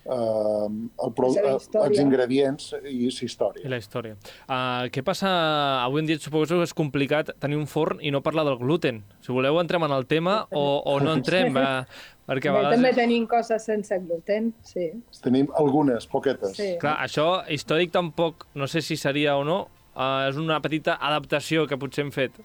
[0.07, 0.69] eh,
[1.05, 3.65] el pro, eh, els ingredients i la història.
[3.65, 4.17] I la història.
[4.47, 5.31] Uh, què passa?
[5.83, 9.03] Avui en dia suposo que és complicat tenir un forn i no parlar del gluten.
[9.25, 11.57] Si voleu entrem en el tema o, o no entrem.
[11.67, 11.83] Uh,
[12.27, 12.77] perquè a vegades...
[12.77, 14.91] També tenim coses sense gluten, sí.
[15.23, 16.57] Tenim algunes, poquetes.
[16.59, 16.73] Sí.
[16.83, 19.63] Clar, això històric tampoc, no sé si seria o no,
[19.95, 22.37] uh, és una petita adaptació que potser hem fet.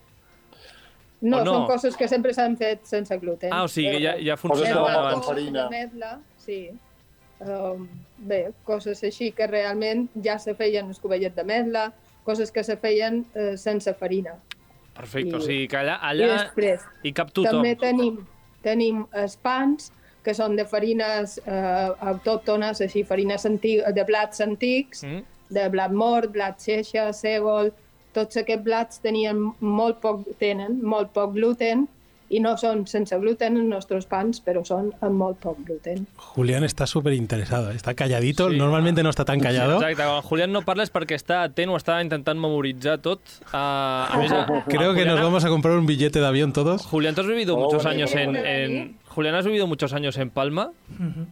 [1.22, 3.52] No, no, són coses que sempre s'han fet sense gluten.
[3.54, 5.28] Ah, o sigui, ja, ja funcionaven abans.
[5.28, 5.68] Farina.
[5.70, 6.64] Medla, sí.
[7.42, 7.86] Um,
[8.30, 11.88] bé, coses així que realment ja se feien escovellet de medla,
[12.26, 14.36] coses que se feien uh, sense farina.
[14.98, 17.62] Perfecte, I, o sigui que allà, allà i després, hi cap tothom.
[17.62, 18.18] També tenim,
[18.64, 19.92] tenim els pans,
[20.24, 25.24] que són de farines eh, autòctones, així, farines de blats antics, mm.
[25.50, 27.72] de blat mort, blat xeixa, sègol,
[28.14, 31.88] tots aquests blats tenien molt poc, tenen molt poc gluten
[32.32, 36.06] i no són sense gluten els nostres pans, però són amb molt poc gluten.
[36.32, 38.60] Julián està súper interesado, està calladito, sí.
[38.60, 39.80] normalmente no està tan callado.
[39.80, 43.20] Sí, exacte, quan Julián no parla és perquè està atent o està intentant memoritzar tot.
[43.52, 44.32] Uh, a més,
[44.72, 46.86] Creo que nos vamos a comprar un billete de avión todos.
[46.86, 50.30] Julián, tú has vivido oh, muchos años en, en, Julián, has vivido muchos años en
[50.30, 50.72] Palma.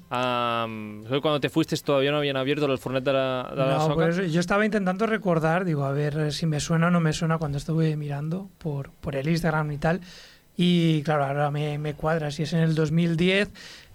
[0.10, 3.56] Am, creo que cuando te fuiste todavía no habían abierto el Fornet de la, de
[3.56, 3.96] la No, Soca.
[3.96, 7.38] pues yo estaba intentando recordar, digo, a ver si me suena o no me suena
[7.38, 10.02] cuando estuve mirando por, por el Instagram y tal.
[10.62, 13.48] Y claro, ahora me, me cuadra, si es en el 2010,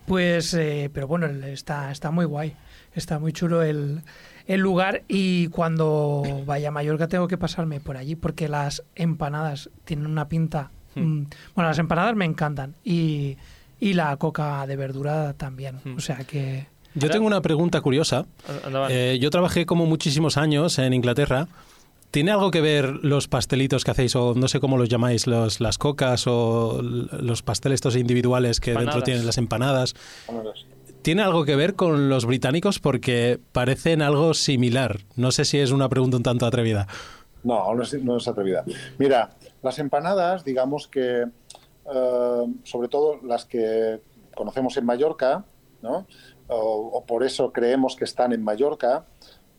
[0.07, 2.55] pues, eh, pero bueno, está, está muy guay,
[2.95, 4.01] está muy chulo el,
[4.47, 9.69] el lugar y cuando vaya a Mallorca tengo que pasarme por allí porque las empanadas
[9.85, 10.71] tienen una pinta...
[10.95, 11.23] mm,
[11.55, 13.37] bueno, las empanadas me encantan y,
[13.79, 15.97] y la coca de verdura también, Hmm.
[15.99, 16.67] o sea que...
[16.95, 18.25] Yo tengo una pregunta curiosa.
[18.89, 21.49] Eh, yo trabajé como muchísimos años en Inglaterra.
[22.15, 25.59] ¿Tiene algo que ver los pastelitos que hacéis, o no sé cómo los llamáis, los,
[25.59, 29.97] las cocas o los pasteles estos individuales que dentro tienen las empanadas?
[31.03, 32.79] ¿Tiene algo que ver con los británicos?
[32.79, 35.01] Porque parecen algo similar.
[35.17, 36.87] No sé si es una pregunta un tanto atrevida.
[37.43, 38.63] No, no es, no es atrevida.
[38.97, 39.31] Mira,
[39.65, 44.01] las empanadas, digamos que, eh, sobre todo las que
[44.37, 45.45] conocemos en Mallorca,
[45.83, 46.07] ¿no?
[46.47, 49.05] o, o por eso creemos que están en Mallorca,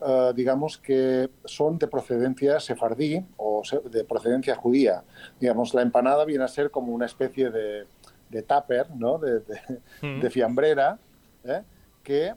[0.01, 5.03] eh, digamos que son de procedencia sefardí o de procedencia judía.
[5.39, 7.85] Digamos, la empanada viene a ser como una especie de,
[8.29, 9.17] de tupper, ¿no?
[9.17, 9.61] de, de-
[10.01, 10.19] Mm.
[10.21, 10.99] de fiambrera,
[11.43, 11.61] ¿eh?
[12.03, 12.33] que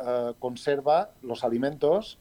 [0.00, 2.18] eh, conserva los alimentos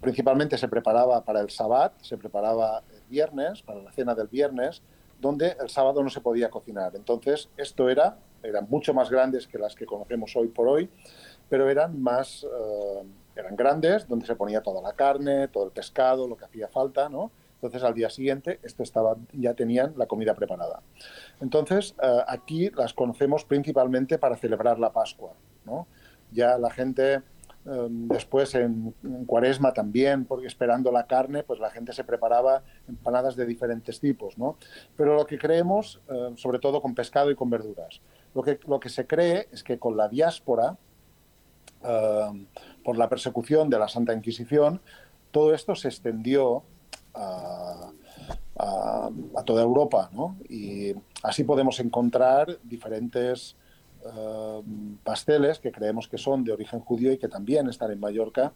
[0.00, 4.82] principalmente se preparaba para el sabbat, se preparaba el viernes, para la cena del viernes,
[5.20, 6.94] donde el sábado no se podía cocinar.
[6.96, 10.90] Entonces, esto era, eran mucho más grandes que las que conocemos hoy por hoy,
[11.48, 13.02] pero eran más, eh,
[13.36, 17.08] eran grandes, donde se ponía toda la carne, todo el pescado, lo que hacía falta,
[17.08, 17.30] ¿no?
[17.54, 20.82] Entonces, al día siguiente, esto estaba, ya tenían la comida preparada.
[21.40, 25.32] Entonces, eh, aquí las conocemos principalmente para celebrar la Pascua,
[25.64, 25.86] ¿no?
[26.32, 27.22] Ya la gente
[27.68, 32.62] eh, después en, en Cuaresma también, porque esperando la carne, pues la gente se preparaba
[32.86, 34.56] empanadas de diferentes tipos, ¿no?
[34.96, 38.00] Pero lo que creemos, eh, sobre todo con pescado y con verduras,
[38.34, 40.76] lo que, lo que se cree es que con la diáspora,
[41.86, 42.46] eh,
[42.84, 44.80] por la persecución de la Santa Inquisición,
[45.30, 46.62] todo esto se extendió
[47.14, 47.90] a,
[48.58, 50.36] a- a toda Europa, ¿no?
[50.48, 53.56] Y así podemos encontrar diferentes
[54.04, 54.62] eh,
[55.04, 58.52] pasteles que creemos que son de origen judío y que también están en Mallorca,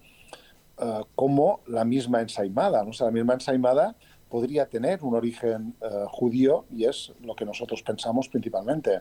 [0.78, 2.82] eh, como la misma ensaimada.
[2.84, 2.90] ¿no?
[2.90, 3.94] O sea, la misma ensaimada
[4.28, 9.00] podría tener un origen eh, judío y es lo que nosotros pensamos principalmente.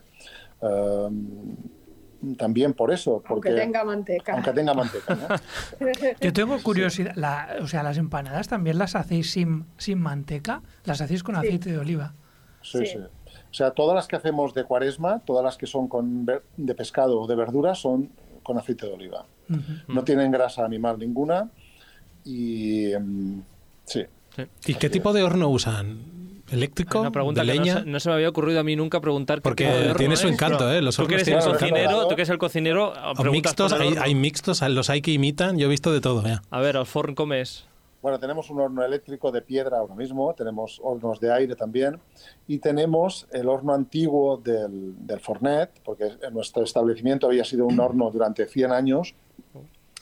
[0.62, 1.10] Eh,
[2.38, 4.34] también por eso, porque Aunque tenga manteca.
[4.34, 5.16] aunque tenga manteca.
[5.16, 5.28] ¿no?
[6.22, 11.00] Yo tengo curiosidad, la- o sea, las empanadas también las hacéis sin, sin manteca, las
[11.02, 11.48] hacéis con Sí.
[11.48, 12.14] aceite de oliva.
[12.62, 12.86] Sí, Sí.
[12.88, 12.98] sí.
[12.98, 16.76] O sea, todas las que hacemos de cuaresma, todas las que son con ver- de
[16.76, 18.10] pescado o de verdura son
[18.44, 19.26] con aceite de oliva.
[19.88, 21.50] No tienen grasa animal ninguna
[22.24, 23.42] y mm,
[23.86, 24.06] sí.
[24.68, 26.19] ¿Y qué tipo de horno usan?
[26.52, 27.00] ¿Eléctrico?
[27.02, 27.80] Una pregunta ¿De que no leña?
[27.82, 30.16] se, no se me había ocurrido a mí nunca preguntar qué Porque de horno tiene
[30.18, 30.34] su es.
[30.34, 30.82] encanto, ¿eh?
[30.82, 31.76] Los Tú que hornos eres el tienen su encanto.
[31.76, 32.94] cocinero, tú que eres el cocinero,
[33.32, 36.24] mixtos, el hay, mixtos, los hay que imitan, yo he visto de todo.
[36.24, 36.42] ya.
[36.50, 37.66] A ver, el forn com és?
[38.02, 42.00] Bueno, tenemos un horno eléctrico de piedra ahora mismo, tenemos hornos de aire también
[42.48, 47.78] y tenemos el horno antiguo del, del Fornet, porque en nuestro establecimiento había sido un
[47.78, 49.16] horno durante 100 años,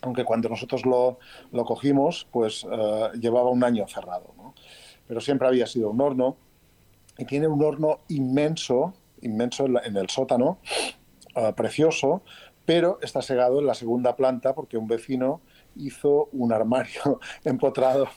[0.04, 1.18] aunque cuando nosotros lo,
[1.52, 4.26] lo cogimos, pues eh, llevaba un año cerrado.
[5.08, 6.38] Pero siempre había sido un horno
[7.18, 10.60] y tiene un horno inmenso, inmenso en, la- en el sótano,
[11.36, 12.24] eh, precioso,
[12.66, 15.40] pero está segado en la segunda planta porque un vecino
[15.78, 18.10] hizo un armario empotrado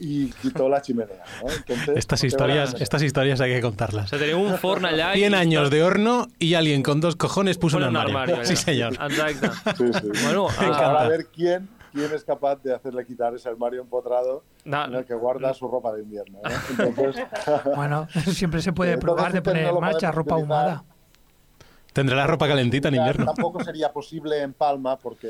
[0.00, 1.22] y quitó la chimenea.
[1.42, 1.50] ¿no?
[1.52, 4.08] Entonces, Estas historias, estas historias hay que O contarlas.
[4.08, 5.12] sigui, teniu un forn allà...
[5.12, 8.16] 100 i años de horno y alguien con dos cojones puso un armario.
[8.36, 8.44] allà.
[8.46, 8.94] Sí, señor.
[8.94, 9.50] Exacte.
[9.76, 10.08] Sí, sí.
[10.24, 14.94] Bueno, ah, a ver quién, quién es capaz de hacerle quitar ese armario empotrado en
[14.94, 16.38] el que guarda su ropa de invierno.
[17.76, 20.58] Bueno, siempre se puede probar de poner no en marcha ropa utilizar.
[20.58, 20.84] ahumada.
[21.92, 23.26] Tendrá la ropa calentita en invierno.
[23.26, 25.28] tampoco sería posible en Palma porque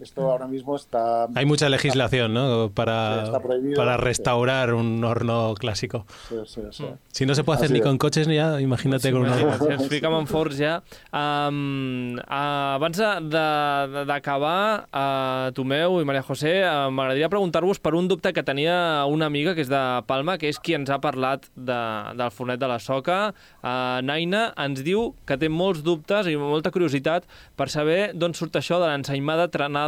[0.00, 1.26] esto ahora mismo está...
[1.34, 2.66] Hay mucha legislación, ¿no?
[2.66, 3.30] Sí, Para,
[3.76, 4.00] para sí.
[4.02, 6.04] restaurar un horno clásico.
[6.28, 6.84] Sí, sí, sí.
[7.12, 7.84] Si no se puede hacer Así ni es.
[7.84, 9.58] con coches ni ya, imagínate con un horno.
[9.66, 10.82] Si ens fiquem en forns ja.
[11.12, 17.94] Um, uh, abans de- de- d'acabar, uh, Tomeu i Maria José, uh, m'agradaria preguntar-vos per
[17.94, 20.98] un dubte que tenia una amiga que és de Palma, que és qui ens ha
[21.00, 21.78] parlat de,
[22.18, 23.32] del fornet de la soca.
[23.62, 27.24] Uh, Naina ens diu que té molts dubtes i molta curiositat
[27.56, 29.83] per saber d'on surt això de l'ensaïmada trenada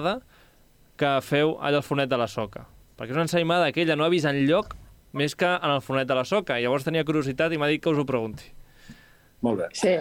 [0.97, 2.67] que feu allà al fornet de la soca.
[2.97, 4.75] Perquè és una ensaïmada que ella no ha vist enlloc
[5.17, 6.59] més que en el fornet de la soca.
[6.61, 8.49] Llavors tenia curiositat i m'ha dit que us ho pregunti.
[9.45, 9.69] Molt bé.
[9.77, 9.97] Sí.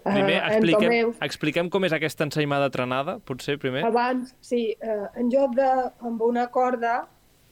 [0.00, 3.82] Primer, en expliquem, Tomeu, expliquem com és aquesta ensaïmada trenada, potser, primer.
[3.84, 5.68] abans, sí, eh, en lloc de
[6.08, 7.02] amb una corda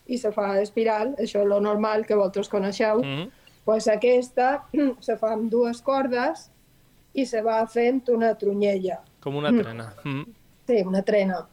[0.08, 3.30] i se fa espiral, això és lo normal que vosaltres coneixeu, Mm -hmm.
[3.64, 4.64] pues aquesta
[5.06, 6.50] se fa amb dues cordes
[7.12, 9.02] i se va fent una trunyella.
[9.20, 9.92] Com una trena.
[10.04, 10.24] Mm.
[10.68, 11.46] Sí, una trena.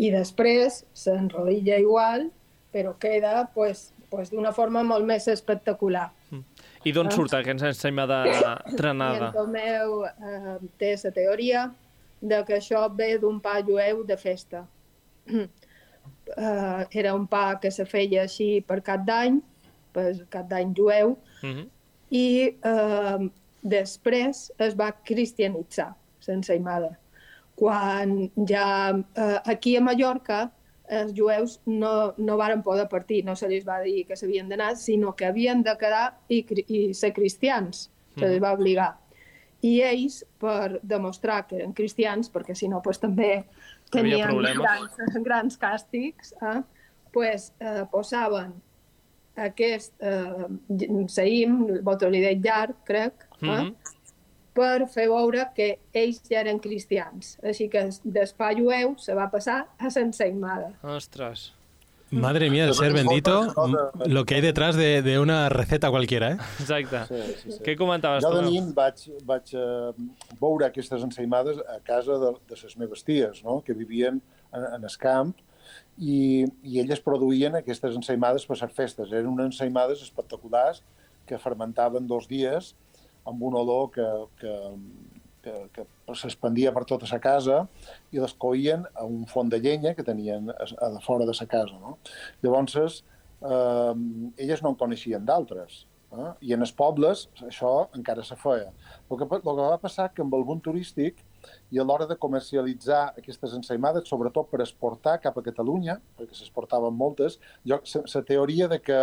[0.00, 2.30] I després s'enrotlla igual,
[2.72, 6.08] però queda pues, pues, d'una forma molt més espectacular.
[6.84, 9.28] I d'on surt aquesta ensaïmada I trenada?
[9.28, 11.66] en Tomeu eh, té la teoria
[12.24, 14.64] de que això ve d'un pa jueu de festa.
[15.28, 19.38] eh, era un pa que se feia així per cap d'any,
[19.94, 21.68] per cap d'any jueu, Mhm.
[22.10, 22.26] i
[22.64, 23.30] eh,
[23.62, 25.94] després es va cristianitzar
[26.26, 26.96] l'ensaïmada.
[27.54, 30.48] Quan ja eh, aquí a Mallorca
[30.90, 35.14] els jueus no, no varen poder partir, no se va dir que s'havien d'anar, sinó
[35.16, 37.88] que havien de quedar i, i ser cristians,
[38.18, 38.90] se les va obligar.
[39.64, 43.46] I ells, per demostrar que eren cristians, perquè si no pues, també
[43.90, 46.60] tenien grans, grans càstigs, eh,
[47.14, 48.52] pues, eh, posaven
[49.36, 53.74] aquest eh, vosaltres li deia llarg, crec, eh, Mhm.
[54.54, 57.34] Per fer veure que ells ja eren cristians.
[57.42, 60.72] Així que d'espai jueu se va passar a l'ensaïmada.
[60.94, 61.52] Ostres.
[62.14, 63.52] Madre mía, el ser bendito,
[64.06, 66.36] lo que hay detrás de, de una receta cualquiera, ¿eh?
[66.60, 67.00] Exacte.
[67.08, 67.58] Sí, sí, sí.
[67.64, 68.36] Què comentaves Jo tu?
[68.36, 69.90] de nin vaig, vaig eh,
[70.38, 73.60] veure aquestes ensaïmades a casa de, de les meves ties, no?
[73.66, 74.20] que vivien
[74.52, 75.34] en, en el camp,
[75.98, 79.10] i, i elles produïen aquestes ensaïmades per les festes.
[79.10, 80.84] Eren unes ensaïmades espectaculars
[81.26, 82.74] que fermentaven dos dies
[83.30, 84.06] amb un olor que,
[84.40, 84.54] que,
[85.44, 87.62] que, que s'expandia per tota la casa
[88.12, 91.36] i les coïen a un font de llenya que tenien a, a de fora de
[91.40, 91.80] la casa.
[91.80, 91.98] No?
[92.44, 93.02] Llavors,
[93.40, 93.94] eh,
[94.36, 95.84] elles no en coneixien d'altres.
[96.14, 96.30] Eh?
[96.48, 98.70] I en els pobles això encara se feia.
[99.10, 101.20] El que, el que va passar que amb el boom turístic
[101.74, 106.94] i a l'hora de comercialitzar aquestes ensaïmades, sobretot per exportar cap a Catalunya, perquè s'exportaven
[106.96, 109.00] moltes, jo, la teoria de que,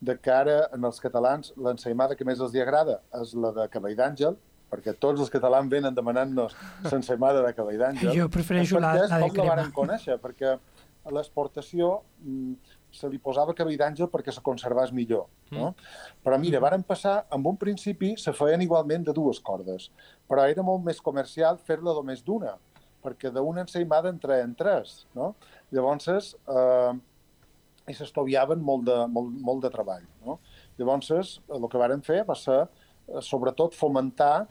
[0.00, 3.68] de que ara en els catalans l'ensaïmada que més els hi agrada és la de
[3.68, 4.36] Cavall d'Àngel,
[4.70, 8.12] perquè tots els catalans venen demanant-nos l'ensaïmada de Cavall d'Àngel.
[8.14, 9.48] Jo prefereixo la- la de com la crema.
[9.54, 10.52] varen conèixer, perquè
[11.08, 12.52] a l'exportació mm,
[12.92, 15.26] se li posava Cavall d'Àngel perquè se conservés millor.
[15.50, 15.74] No?
[16.24, 19.90] Però mira, varen passar, amb un principi se feien igualment de dues cordes,
[20.28, 22.54] però era molt més comercial fer-la només d'una,
[23.02, 25.06] perquè d'una ensaïmada en treien tres.
[25.14, 25.34] No?
[25.72, 26.08] Llavors,
[26.46, 26.92] eh,
[27.88, 30.04] i s'estoviaven molt de, molt, molt de treball.
[30.24, 30.38] No?
[30.78, 32.62] Llavors, el que varen fer va ser,
[33.08, 34.48] eh, sobretot, fomentar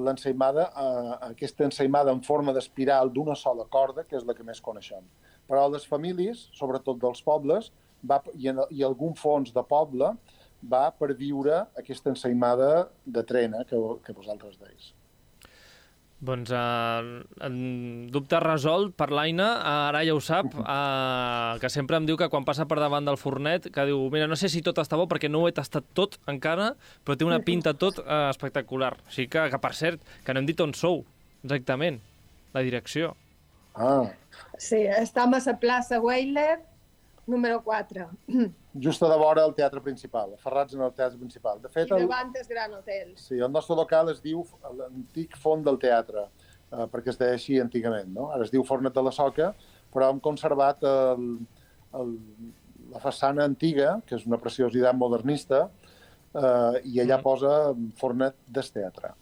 [0.00, 4.60] l'ensaïmada, eh, aquesta ensaïmada en forma d'espiral d'una sola corda, que és la que més
[4.60, 5.04] coneixem.
[5.48, 7.70] Però les famílies, sobretot dels pobles,
[8.04, 10.14] va, i, en, i algun fons de poble,
[10.64, 14.94] va perviure aquesta ensaïmada de trena que, que vosaltres deis.
[16.24, 17.56] Doncs en
[18.12, 19.48] dubte resolt per l'Aina,
[19.88, 23.18] ara ja ho sap, uh, que sempre em diu que quan passa per davant del
[23.20, 25.90] fornet, que diu, mira, no sé si tot està bo perquè no ho he tastat
[25.92, 26.72] tot encara,
[27.04, 28.94] però té una pinta tot uh, espectacular.
[29.04, 31.02] O sigui que, que, per cert, que no hem dit on sou,
[31.44, 32.00] exactament,
[32.56, 33.12] la direcció.
[33.74, 34.06] Ah,
[34.58, 36.60] Sí, estem a la plaça Weiler,
[37.26, 38.08] número 4,
[38.86, 41.60] just a de vora el teatre principal, aferrats en el teatre principal.
[41.62, 43.14] De i fet, el, davant del Gran Hotel.
[43.20, 44.44] Sí, el nostre local es diu
[44.78, 46.26] l'antic font del teatre,
[46.70, 48.28] eh, perquè es deia així antigament, no?
[48.34, 49.52] Ara es diu Fornet de la Soca,
[49.94, 51.26] però hem conservat el,
[52.00, 52.14] el,
[52.92, 55.68] la façana antiga, que és una preciositat modernista,
[56.34, 59.14] eh, i allà posa Fornet del Teatre.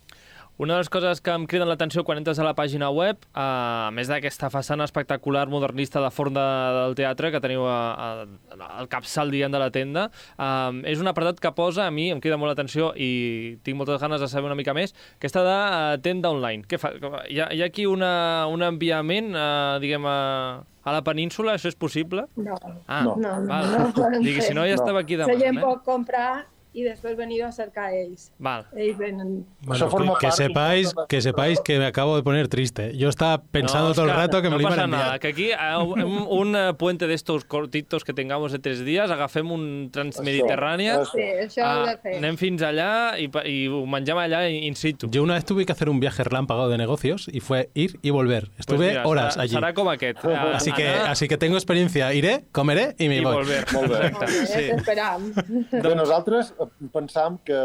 [0.58, 3.40] Una de les coses que em criden l'atenció quan entres a la pàgina web, eh,
[3.40, 6.44] a més d'aquesta façana espectacular modernista de forn de,
[6.76, 10.04] del teatre que teniu a, a, al capçal, diguem, de la tenda,
[10.36, 13.98] eh, és un apartat que posa, a mi em crida molt l'atenció i tinc moltes
[14.04, 16.68] ganes de saber una mica més, aquesta de eh, tenda online.
[16.68, 16.92] Què fa?
[17.32, 18.12] Hi ha, hi ha aquí una,
[18.52, 21.56] un enviament, eh, diguem, a, a la península?
[21.56, 22.28] Això és possible?
[22.36, 23.16] No, Ah, No.
[23.16, 23.70] no, no, val.
[23.72, 24.82] no ho poden Digui, si no, ja No.
[24.84, 25.62] estava aquí La demanant, gent eh?
[25.64, 28.30] pot comprar i després venir a cercar ells.
[28.38, 28.64] Val.
[28.74, 29.44] Ells venen...
[29.60, 32.96] Bueno, forma que, que sepáis, de que sepáis que me acabo de poner triste.
[32.96, 35.04] Yo estaba pensando todo el rato que me no lo iban a enviar.
[35.04, 39.10] nada, que aquí un, un eh, puente de estos cortitos que tengamos de tres días,
[39.10, 43.66] agafem un Transmediterrània, Això, Sí, això heu ah, de anem fins allà i, pa- i
[43.68, 45.08] ho mengem allà in situ.
[45.12, 48.10] Yo una vez tuve que hacer un viaje relámpago de negocios y fue ir y
[48.10, 48.48] volver.
[48.48, 49.54] Pues Estuve mira, horas serà, allí.
[49.54, 50.24] Serà com aquest.
[50.24, 52.12] eh, Así que, anar así que tengo experiencia.
[52.14, 53.34] Iré, comeré y me i voy.
[53.34, 53.64] volver.
[53.72, 54.06] Molt bé.
[54.06, 55.96] Exacte, Molt bé, sí.
[55.96, 56.61] nosaltres eh,
[56.92, 57.58] pensam que,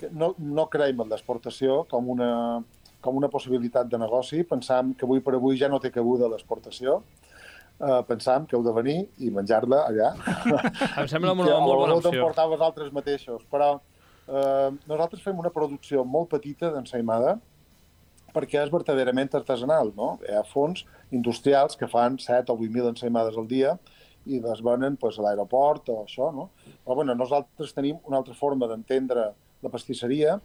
[0.00, 2.30] que no, no creiem en l'exportació com una,
[3.02, 4.42] com una possibilitat de negoci.
[4.48, 7.00] Pensam que avui per avui ja no té cabuda l'exportació.
[7.82, 10.12] Uh, pensam que heu de venir i menjar-la allà.
[11.00, 12.10] Em sembla una que molt bona opció.
[12.10, 13.42] d'emportar vosaltres mateixos.
[13.50, 13.72] Però
[14.28, 17.38] eh, nosaltres fem una producció molt petita d'ensaïmada
[18.32, 19.92] perquè és verdaderament artesanal.
[19.96, 20.14] No?
[20.24, 23.76] Hi ha fons industrials que fan 7 o 8.000 ensaïmades al dia
[24.26, 26.30] i les venen pues, a l'aeroport o això.
[26.34, 26.50] No?
[26.84, 29.30] Però bueno, nosaltres tenim una altra forma d'entendre
[29.62, 30.40] la pastisseria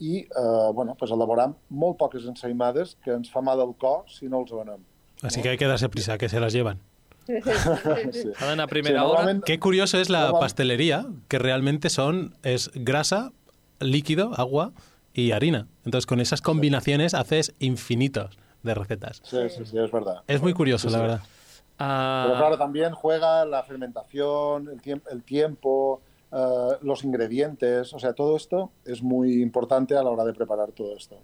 [0.00, 4.28] i eh, bueno, pues elaboram molt poques ensaïmades que ens fa mal al cor si
[4.28, 4.80] no els venem.
[5.22, 6.80] Así que hay que darse prisa, que se las llevan.
[8.12, 8.28] Sí.
[8.40, 9.40] Ha d'anar a primera Sí, hora.
[9.44, 13.30] Qué curioso es la pastelería, que realmente son es grasa,
[13.78, 14.72] líquido, agua
[15.14, 15.68] y harina.
[15.84, 19.20] Entonces, con esas combinaciones haces infinitos de recetas.
[19.24, 20.22] Sí, sí, sí, es verdad.
[20.26, 21.02] Es muy curioso, Sí, la sí.
[21.02, 21.20] verdad.
[21.84, 27.98] Ah, Pero claro, también juega la fermentación, el, tiemp- el tiempo, eh, los ingredientes, o
[27.98, 31.16] sea, todo esto es muy importante a la hora de preparar todo esto.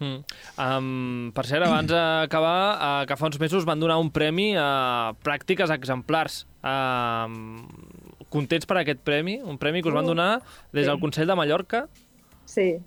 [0.00, 0.24] Mm.
[0.58, 5.12] Um, per cert, abans d'acabar, uh, que fa uns mesos van donar un premi a
[5.22, 6.40] pràctiques exemplars.
[6.64, 7.68] Um,
[8.32, 9.36] contents per aquest premi?
[9.44, 10.40] Un premi que us van donar
[10.72, 10.98] des del.
[10.98, 11.84] Consell de Mallorca?
[12.48, 12.80] Sí,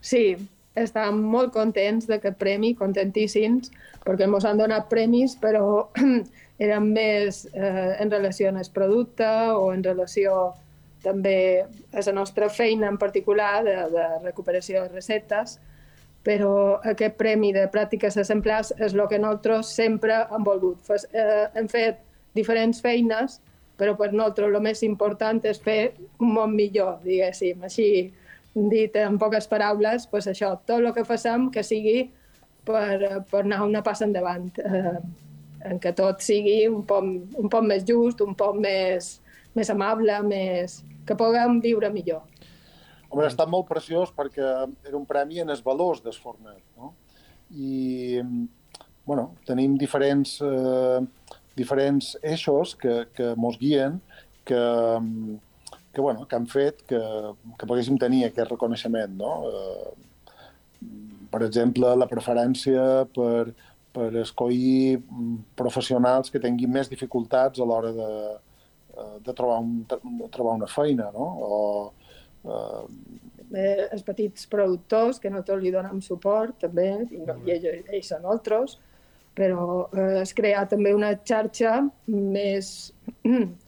[0.00, 0.36] sí,
[0.78, 3.70] estàvem molt contents d'aquest premi, contentíssims,
[4.04, 5.88] perquè ens han donat premis, però
[6.64, 10.52] eren més eh, en relació el producte o en relació
[11.02, 15.58] també a la nostra feina en particular de, de recuperació de receptes,
[16.22, 20.78] però aquest premi de pràctiques exemplars és el que nosaltres sempre hem volgut.
[20.86, 21.98] Fes, eh, hem fet
[22.34, 23.40] diferents feines,
[23.76, 27.64] però per nosaltres el més important és fer un món millor, diguéssim.
[27.66, 27.88] Així,
[28.54, 32.10] dit en poques paraules, pues això, tot el que facem que sigui
[32.66, 34.98] per, per anar una passa endavant, eh,
[35.70, 37.06] en què tot sigui un poc,
[37.38, 39.14] un poc més just, un poc més,
[39.56, 42.26] més amable, més, que puguem viure millor.
[43.08, 44.44] Home, ha estat molt preciós perquè
[44.88, 46.94] era un premi en els valors del forner, no?
[47.52, 48.22] I,
[49.04, 51.00] bueno, tenim diferents, eh,
[51.58, 53.98] diferents eixos que, que mos guien,
[54.48, 54.62] que,
[55.92, 57.00] que, bueno, que han fet que,
[57.58, 59.32] que poguéssim tenir aquest reconeixement, no?
[59.48, 60.88] Eh,
[61.32, 63.52] per exemple, la preferència per,
[63.96, 65.00] per escollir
[65.56, 68.12] professionals que tinguin més dificultats a l'hora de,
[68.96, 71.28] eh, de, trobar un, de trobar una feina, no?
[71.48, 71.60] O,
[72.44, 72.84] eh,
[73.52, 78.12] eh, els petits productors, que nosaltres li donem suport també, i, no, i ells, ells
[78.14, 78.78] són altres,
[79.36, 82.92] però eh, es crea també una xarxa més...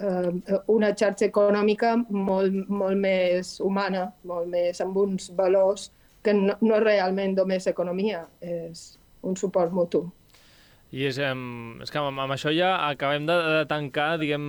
[0.00, 5.90] eh, una xarxa econòmica molt, molt més humana, molt més amb uns valors
[6.26, 10.06] que no, no és realment només economia, és un suport mutu.
[10.94, 14.46] I és, és que amb, amb això ja acabem de, de tancar, diguem,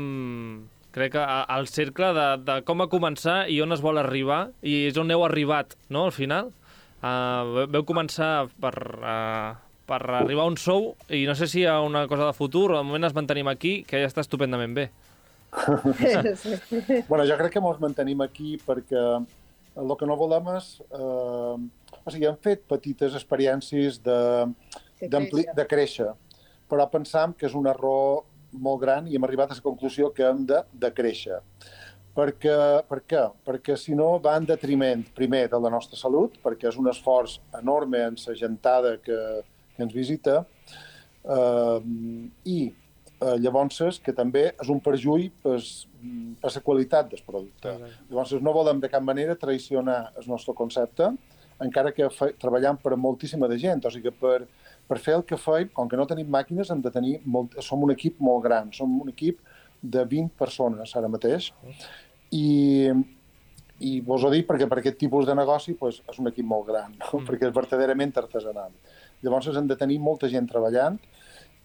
[0.96, 1.24] crec que
[1.58, 5.14] el cercle de, de com va començar i on es vol arribar, i és on
[5.14, 6.54] heu arribat, no?, al final.
[6.98, 9.52] Uh, veu començar per, uh,
[9.90, 12.80] per arribar un sou, i no sé si hi ha una cosa de futur, o
[12.80, 14.88] de moment ens mantenim aquí, que ja està estupendament bé.
[16.38, 17.04] Sí.
[17.10, 19.04] bueno, jo crec que ens mantenim aquí perquè
[19.78, 20.72] el que no volem és...
[20.92, 21.58] Eh,
[22.08, 24.20] o sigui, hem fet petites experiències de,
[25.02, 25.54] De créixer.
[25.56, 26.08] de créixer,
[26.70, 30.26] però pensam que és un error molt gran i hem arribat a la conclusió que
[30.26, 31.42] hem de, de créixer.
[32.18, 32.56] Perquè,
[32.90, 33.28] per què?
[33.46, 37.38] Perquè si no va en detriment, primer, de la nostra salut, perquè és un esforç
[37.60, 39.20] enorme en la gentada que,
[39.76, 40.40] que ens visita,
[41.22, 41.80] eh,
[42.50, 42.58] i
[43.20, 45.58] eh, llavors que també és un perjuí per,
[46.42, 47.74] per la qualitat del producte.
[48.10, 51.12] Llavors no volem de cap manera traicionar el nostre concepte,
[51.64, 53.86] encara que fe, treballam per moltíssima de gent.
[53.86, 54.48] O sigui que per,
[54.88, 57.84] per fer el que feim, com que no tenim màquines, hem de tenir molt, som
[57.84, 59.42] un equip molt gran, som un equip
[59.82, 61.52] de 20 persones ara mateix,
[62.34, 62.92] i,
[63.80, 66.68] i vos ho dic perquè per aquest tipus de negoci pues, és un equip molt
[66.70, 67.12] gran, no?
[67.20, 67.28] mm.
[67.30, 68.74] perquè és verdaderament artesanal.
[69.24, 71.00] Llavors hem de tenir molta gent treballant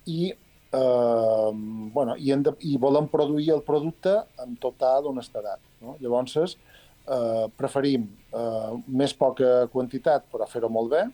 [0.09, 0.32] i,
[0.72, 1.50] eh,
[1.94, 5.60] bueno, i, de, i volem produir el producte amb total honestedat.
[5.82, 5.96] No?
[6.00, 11.04] Llavors eh, preferim eh, més poca quantitat però fer-ho molt bé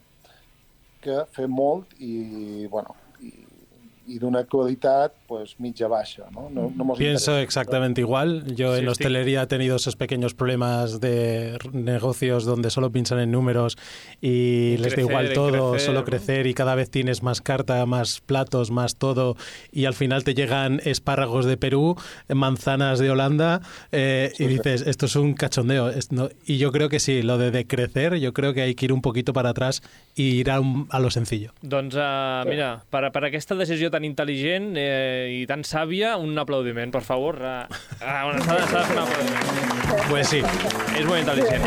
[1.02, 2.96] que fer molt i, bueno,
[4.08, 6.24] i, y de una qualitat pues mitja baixa.
[6.30, 6.48] ¿no?
[6.50, 7.42] No, no Pienso interesa.
[7.42, 8.54] exactamente igual.
[8.54, 8.90] Yo Sí, en sí.
[8.90, 13.76] hostelería he tenido esos pequeños problemas de negocios donde solo piensan en números
[14.20, 16.04] y, Y les da crecer, igual y todo, crecer, solo ¿no?
[16.04, 19.36] crecer y cada vez tienes más carta, más platos, más todo
[19.72, 21.96] y al final te llegan espárragos de Perú,
[22.28, 23.60] manzanas de Holanda
[23.92, 25.88] eh, y dices, esto es un cachondeo.
[25.90, 28.86] Es- no- y yo creo que sí, lo de decrecer, yo creo que hay que
[28.86, 29.82] ir un poquito para atrás
[30.14, 31.52] y ir a, un- a lo sencillo.
[31.62, 36.92] Doncs, uh, mira, per, per aquesta decisió tan intel·ligent eh, i tan sàvia, un aplaudiment,
[36.94, 37.38] per favor.
[37.38, 37.64] Uh,
[37.98, 40.06] S'ha de, s'ha de fer un aplaudiment.
[40.10, 40.42] Pues sí.
[40.98, 41.66] És molt intel·ligent.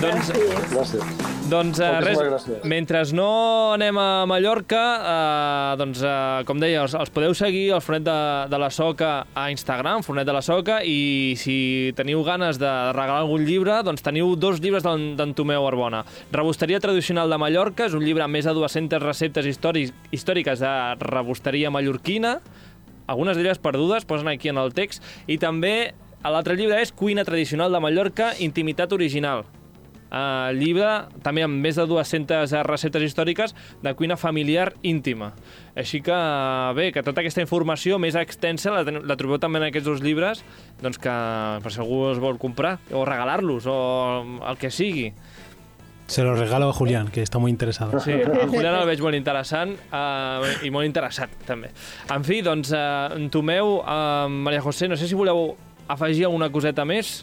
[0.00, 0.32] doncs,
[0.70, 1.39] Gràcies.
[1.50, 2.62] Doncs uh, res, gràcies.
[2.68, 3.28] mentre no
[3.74, 8.16] anem a Mallorca, uh, doncs, uh, com deia, els, els podeu seguir al Fornet de,
[8.52, 11.56] de la Soca a Instagram, Fornet de la Soca, i si
[11.98, 16.04] teniu ganes de regalar algun llibre, doncs teniu dos llibres d'en Tomeu Arbona.
[16.32, 20.74] Rebosteria tradicional de Mallorca, és un llibre amb més de 200 receptes històrics, històriques de
[21.02, 22.38] rebosteria mallorquina,
[23.10, 25.92] algunes d'elles perdudes, posen aquí en el text, i també
[26.22, 29.46] l'altre llibre és Cuina tradicional de Mallorca, intimitat original.
[30.10, 30.90] Eh, llibre
[31.24, 35.32] també amb més de 200 receptes històriques de cuina familiar íntima.
[35.78, 36.16] Així que,
[36.76, 40.44] bé, que tota aquesta informació més extensa la, la trobeu també en aquests dos llibres,
[40.82, 41.14] doncs que
[41.62, 43.78] per si algú els vol comprar, o regalar-los, o
[44.50, 45.10] el que sigui.
[46.10, 48.00] Se lo regalo a Julián, que está muy interesado.
[48.00, 51.70] Sí, el Julián el veig molt interessant eh, i molt interessat, també.
[52.10, 55.52] En fi, doncs, eh, Tomeu, eh, Maria José, no sé si voleu
[55.86, 57.20] afegir alguna coseta més.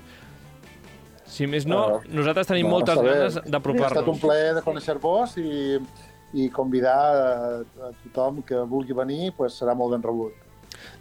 [1.37, 2.01] Si més no, No.
[2.19, 3.13] nosaltres tenim No, moltes està bé.
[3.13, 4.19] ganes Ha estat un d'apropar-nos.
[4.25, 5.77] plaer de conèixer-vos i,
[6.33, 10.33] i convidar a, a tothom que vulgui venir pues, serà molt ben rebut.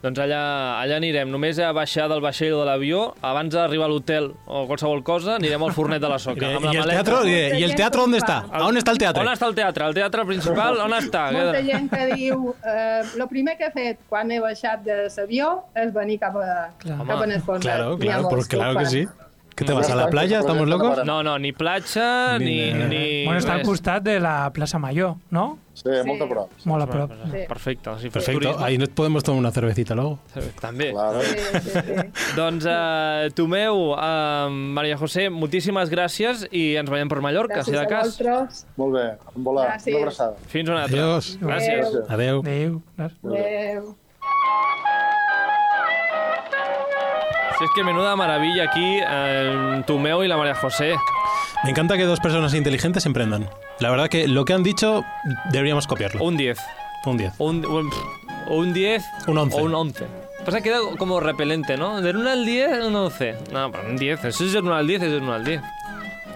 [0.00, 0.38] Doncs allà,
[0.80, 1.28] allà anirem.
[1.32, 5.34] Només a baixar del vaixell o de l'avió, abans d'arribar a l'hotel o qualsevol cosa,
[5.36, 6.46] anirem al fornet de la soca.
[6.56, 7.02] amb la ¿Y el, maleta.
[7.04, 8.44] teatro, ¿Y el teatro dónde está?
[8.50, 9.22] ¿A dónde está el teatro?
[9.22, 9.84] On està el teatre?
[9.86, 11.26] El teatre principal, on està?
[11.36, 15.50] Molta gent que diu eh, el primer que he fet quan he baixat de l'avió
[15.74, 16.98] és venir cap a, Clar.
[17.04, 17.62] cap a el fornet.
[17.68, 19.06] Claro, claro, ho claro que sí.
[19.56, 20.40] ¿Qué te vas a la playa?
[20.40, 21.04] ¿Estamos locos?
[21.06, 22.72] No, no, ni platja, ni...
[22.72, 25.58] Ni- ni Bueno, està al costat de la plaça Major, no?
[25.72, 26.06] Sí, Sí.
[26.08, 26.50] molt a prop.
[26.64, 27.10] Molt a prop.
[27.32, 27.38] Sí.
[27.48, 27.90] Perfecte.
[28.00, 28.64] Sí, Perfecto, turisme.
[28.64, 30.18] ahí nos podemos tomar una cervecita luego.
[30.60, 30.90] També.
[30.92, 31.20] Claro.
[31.22, 32.34] Sí, sí, sí.
[32.36, 37.80] Doncs, uh, Tomeu, uh, Maria José, moltíssimes gràcies i ens veiem per Mallorca, si Gràcies
[37.80, 38.06] de a cas.
[38.18, 38.66] vosaltres.
[38.76, 39.68] Molt bé, en volar.
[39.74, 39.92] Gràcies.
[39.94, 40.36] Una abraçada.
[40.48, 40.98] Fins una altra.
[41.02, 41.38] Adiós.
[41.40, 41.86] Gràcies.
[42.08, 42.40] Adéu.
[42.40, 42.40] Adeu.
[42.40, 42.82] Adéu.
[42.96, 43.24] Gràcies.
[43.24, 43.96] Adéu.
[47.58, 50.94] Si es que menuda maravilla aquí, eh, Tomeu y la María José.
[51.64, 53.48] Me encanta que dos personas inteligentes emprendan.
[53.80, 55.04] La verdad que lo que han dicho
[55.50, 56.22] deberíamos copiarlo.
[56.22, 56.58] Un 10.
[57.06, 57.32] Un 10.
[57.38, 57.90] Un, un,
[58.48, 59.56] un 10 Un 11.
[59.60, 60.06] o un 11.
[60.44, 62.00] Pasa que queda como repelente, ¿no?
[62.02, 63.34] Del 1 al 10, un 11.
[63.52, 64.24] No, pero un 10.
[64.26, 65.60] Eso es del 1 al 10, es del 1 al 10.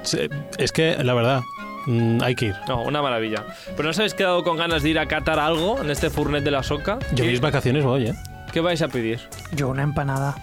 [0.02, 0.18] Sí,
[0.56, 1.42] Es que, la verdad,
[1.86, 2.56] mm, hay que ir.
[2.66, 3.44] No, una maravilla.
[3.76, 6.42] ¿Pero no os habéis quedado con ganas de ir a catar algo en este Furnet
[6.42, 6.98] de la Soca?
[7.14, 8.14] Yo ¿Qué, mis vacaciones voy, ¿eh?
[8.52, 9.20] qué vais a pedir?
[9.52, 10.34] Yo una empanada.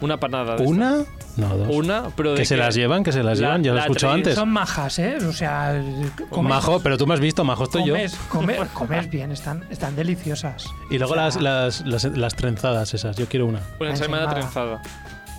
[0.00, 0.56] Una panada.
[0.56, 1.04] de ¿Una?
[1.36, 1.68] No, dos.
[1.70, 3.64] Una, pero de Que se las llevan, que se las La- llevan.
[3.64, 4.34] Ya lo la he escuchado antes.
[4.34, 5.16] Son majas, ¿eh?
[5.28, 5.82] O sea,
[6.30, 7.94] comes, Majo, pero tú me has visto, majo estoy yo.
[8.28, 10.66] comes, comes, bien, están, están deliciosas.
[10.90, 13.60] Y luego O sea, las, las, las, las trenzadas esas, yo quiero una.
[13.80, 14.30] Una ensalmada.
[14.34, 14.80] trenzada.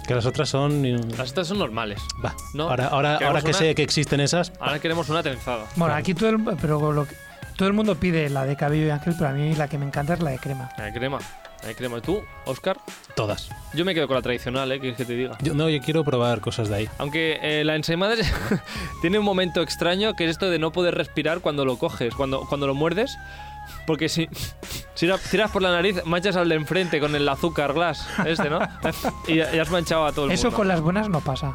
[0.07, 0.83] Que las otras son...
[1.17, 1.99] Las estas son normales.
[2.23, 5.65] Va, No, ahora, ahora, ahora que una- sé que existen esas, Ahora queremos una trenzada.
[5.75, 7.15] Bueno, aquí todo el, pero lo que-
[7.57, 9.85] todo el mundo pide la de cabello y ángel, pero a mí la que me
[9.85, 10.69] encanta es la de crema.
[10.77, 11.17] La de crema.
[11.65, 11.99] De crema.
[12.01, 12.77] ¿Tú, Oscar?
[13.15, 13.49] todas.
[13.73, 14.79] Yo me quedo con la tradicional, ¿eh?
[14.79, 15.37] ¿Quieres que te diga?
[15.41, 16.89] Yo, no, yo quiero probar cosas de ahí.
[16.99, 18.15] Aunque eh, la ensaimada
[19.01, 22.41] tiene un momento extraño que es esto de no poder respirar cuando lo coges, cuando,
[22.41, 23.17] cuando lo muerdes.
[23.85, 24.29] Porque si,
[24.93, 28.49] si tira- tiras por la nariz, manchas al de enfrente con el azúcar glass, este,
[28.49, 28.59] ¿no?
[29.27, 30.57] Y ya has manchado a todo el Eso mundo.
[30.57, 31.53] con las buenas no pasa.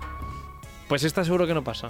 [0.88, 1.88] Pues esta seguro que no pasa.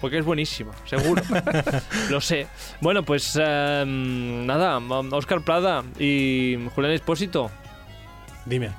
[0.00, 1.22] Porque es buenísima, seguro.
[2.10, 2.46] Lo sé.
[2.80, 4.78] Bueno, pues eh, nada,
[5.12, 7.50] Oscar Prada y Julián Espósito,
[8.46, 8.70] Dime.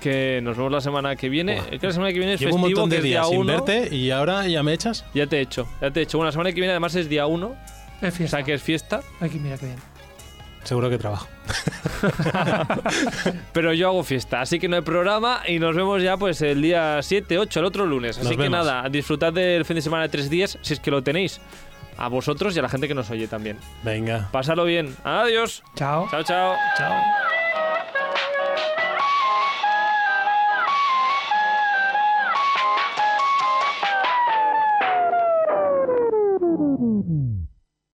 [0.00, 1.60] que nos vemos la semana que viene.
[1.60, 1.68] Buah.
[1.74, 3.20] Es que la semana que viene es Llevo un festivo, montón que de es día
[3.20, 3.52] días sin uno.
[3.52, 5.04] verte y ahora ya me echas.
[5.14, 6.18] Ya te he hecho, ya te he hecho.
[6.18, 7.54] Bueno, la semana que viene además es día 1,
[8.02, 9.00] Es o sea que es fiesta.
[9.20, 9.78] Aquí, mira qué bien.
[10.64, 11.28] Seguro que trabajo.
[13.52, 16.62] Pero yo hago fiesta, así que no hay programa y nos vemos ya pues el
[16.62, 18.18] día 7, 8, el otro lunes.
[18.18, 18.66] Así Nos que vemos.
[18.66, 21.40] nada, disfrutad del fin de semana de tres días, si es que lo tenéis.
[21.96, 23.58] A vosotros y a la gente que nos oye también.
[23.82, 24.28] Venga.
[24.30, 24.94] Pasarlo bien.
[25.02, 25.64] Adiós.
[25.74, 26.06] Chao.
[26.10, 26.54] Chao, chao.
[26.76, 27.37] Chao.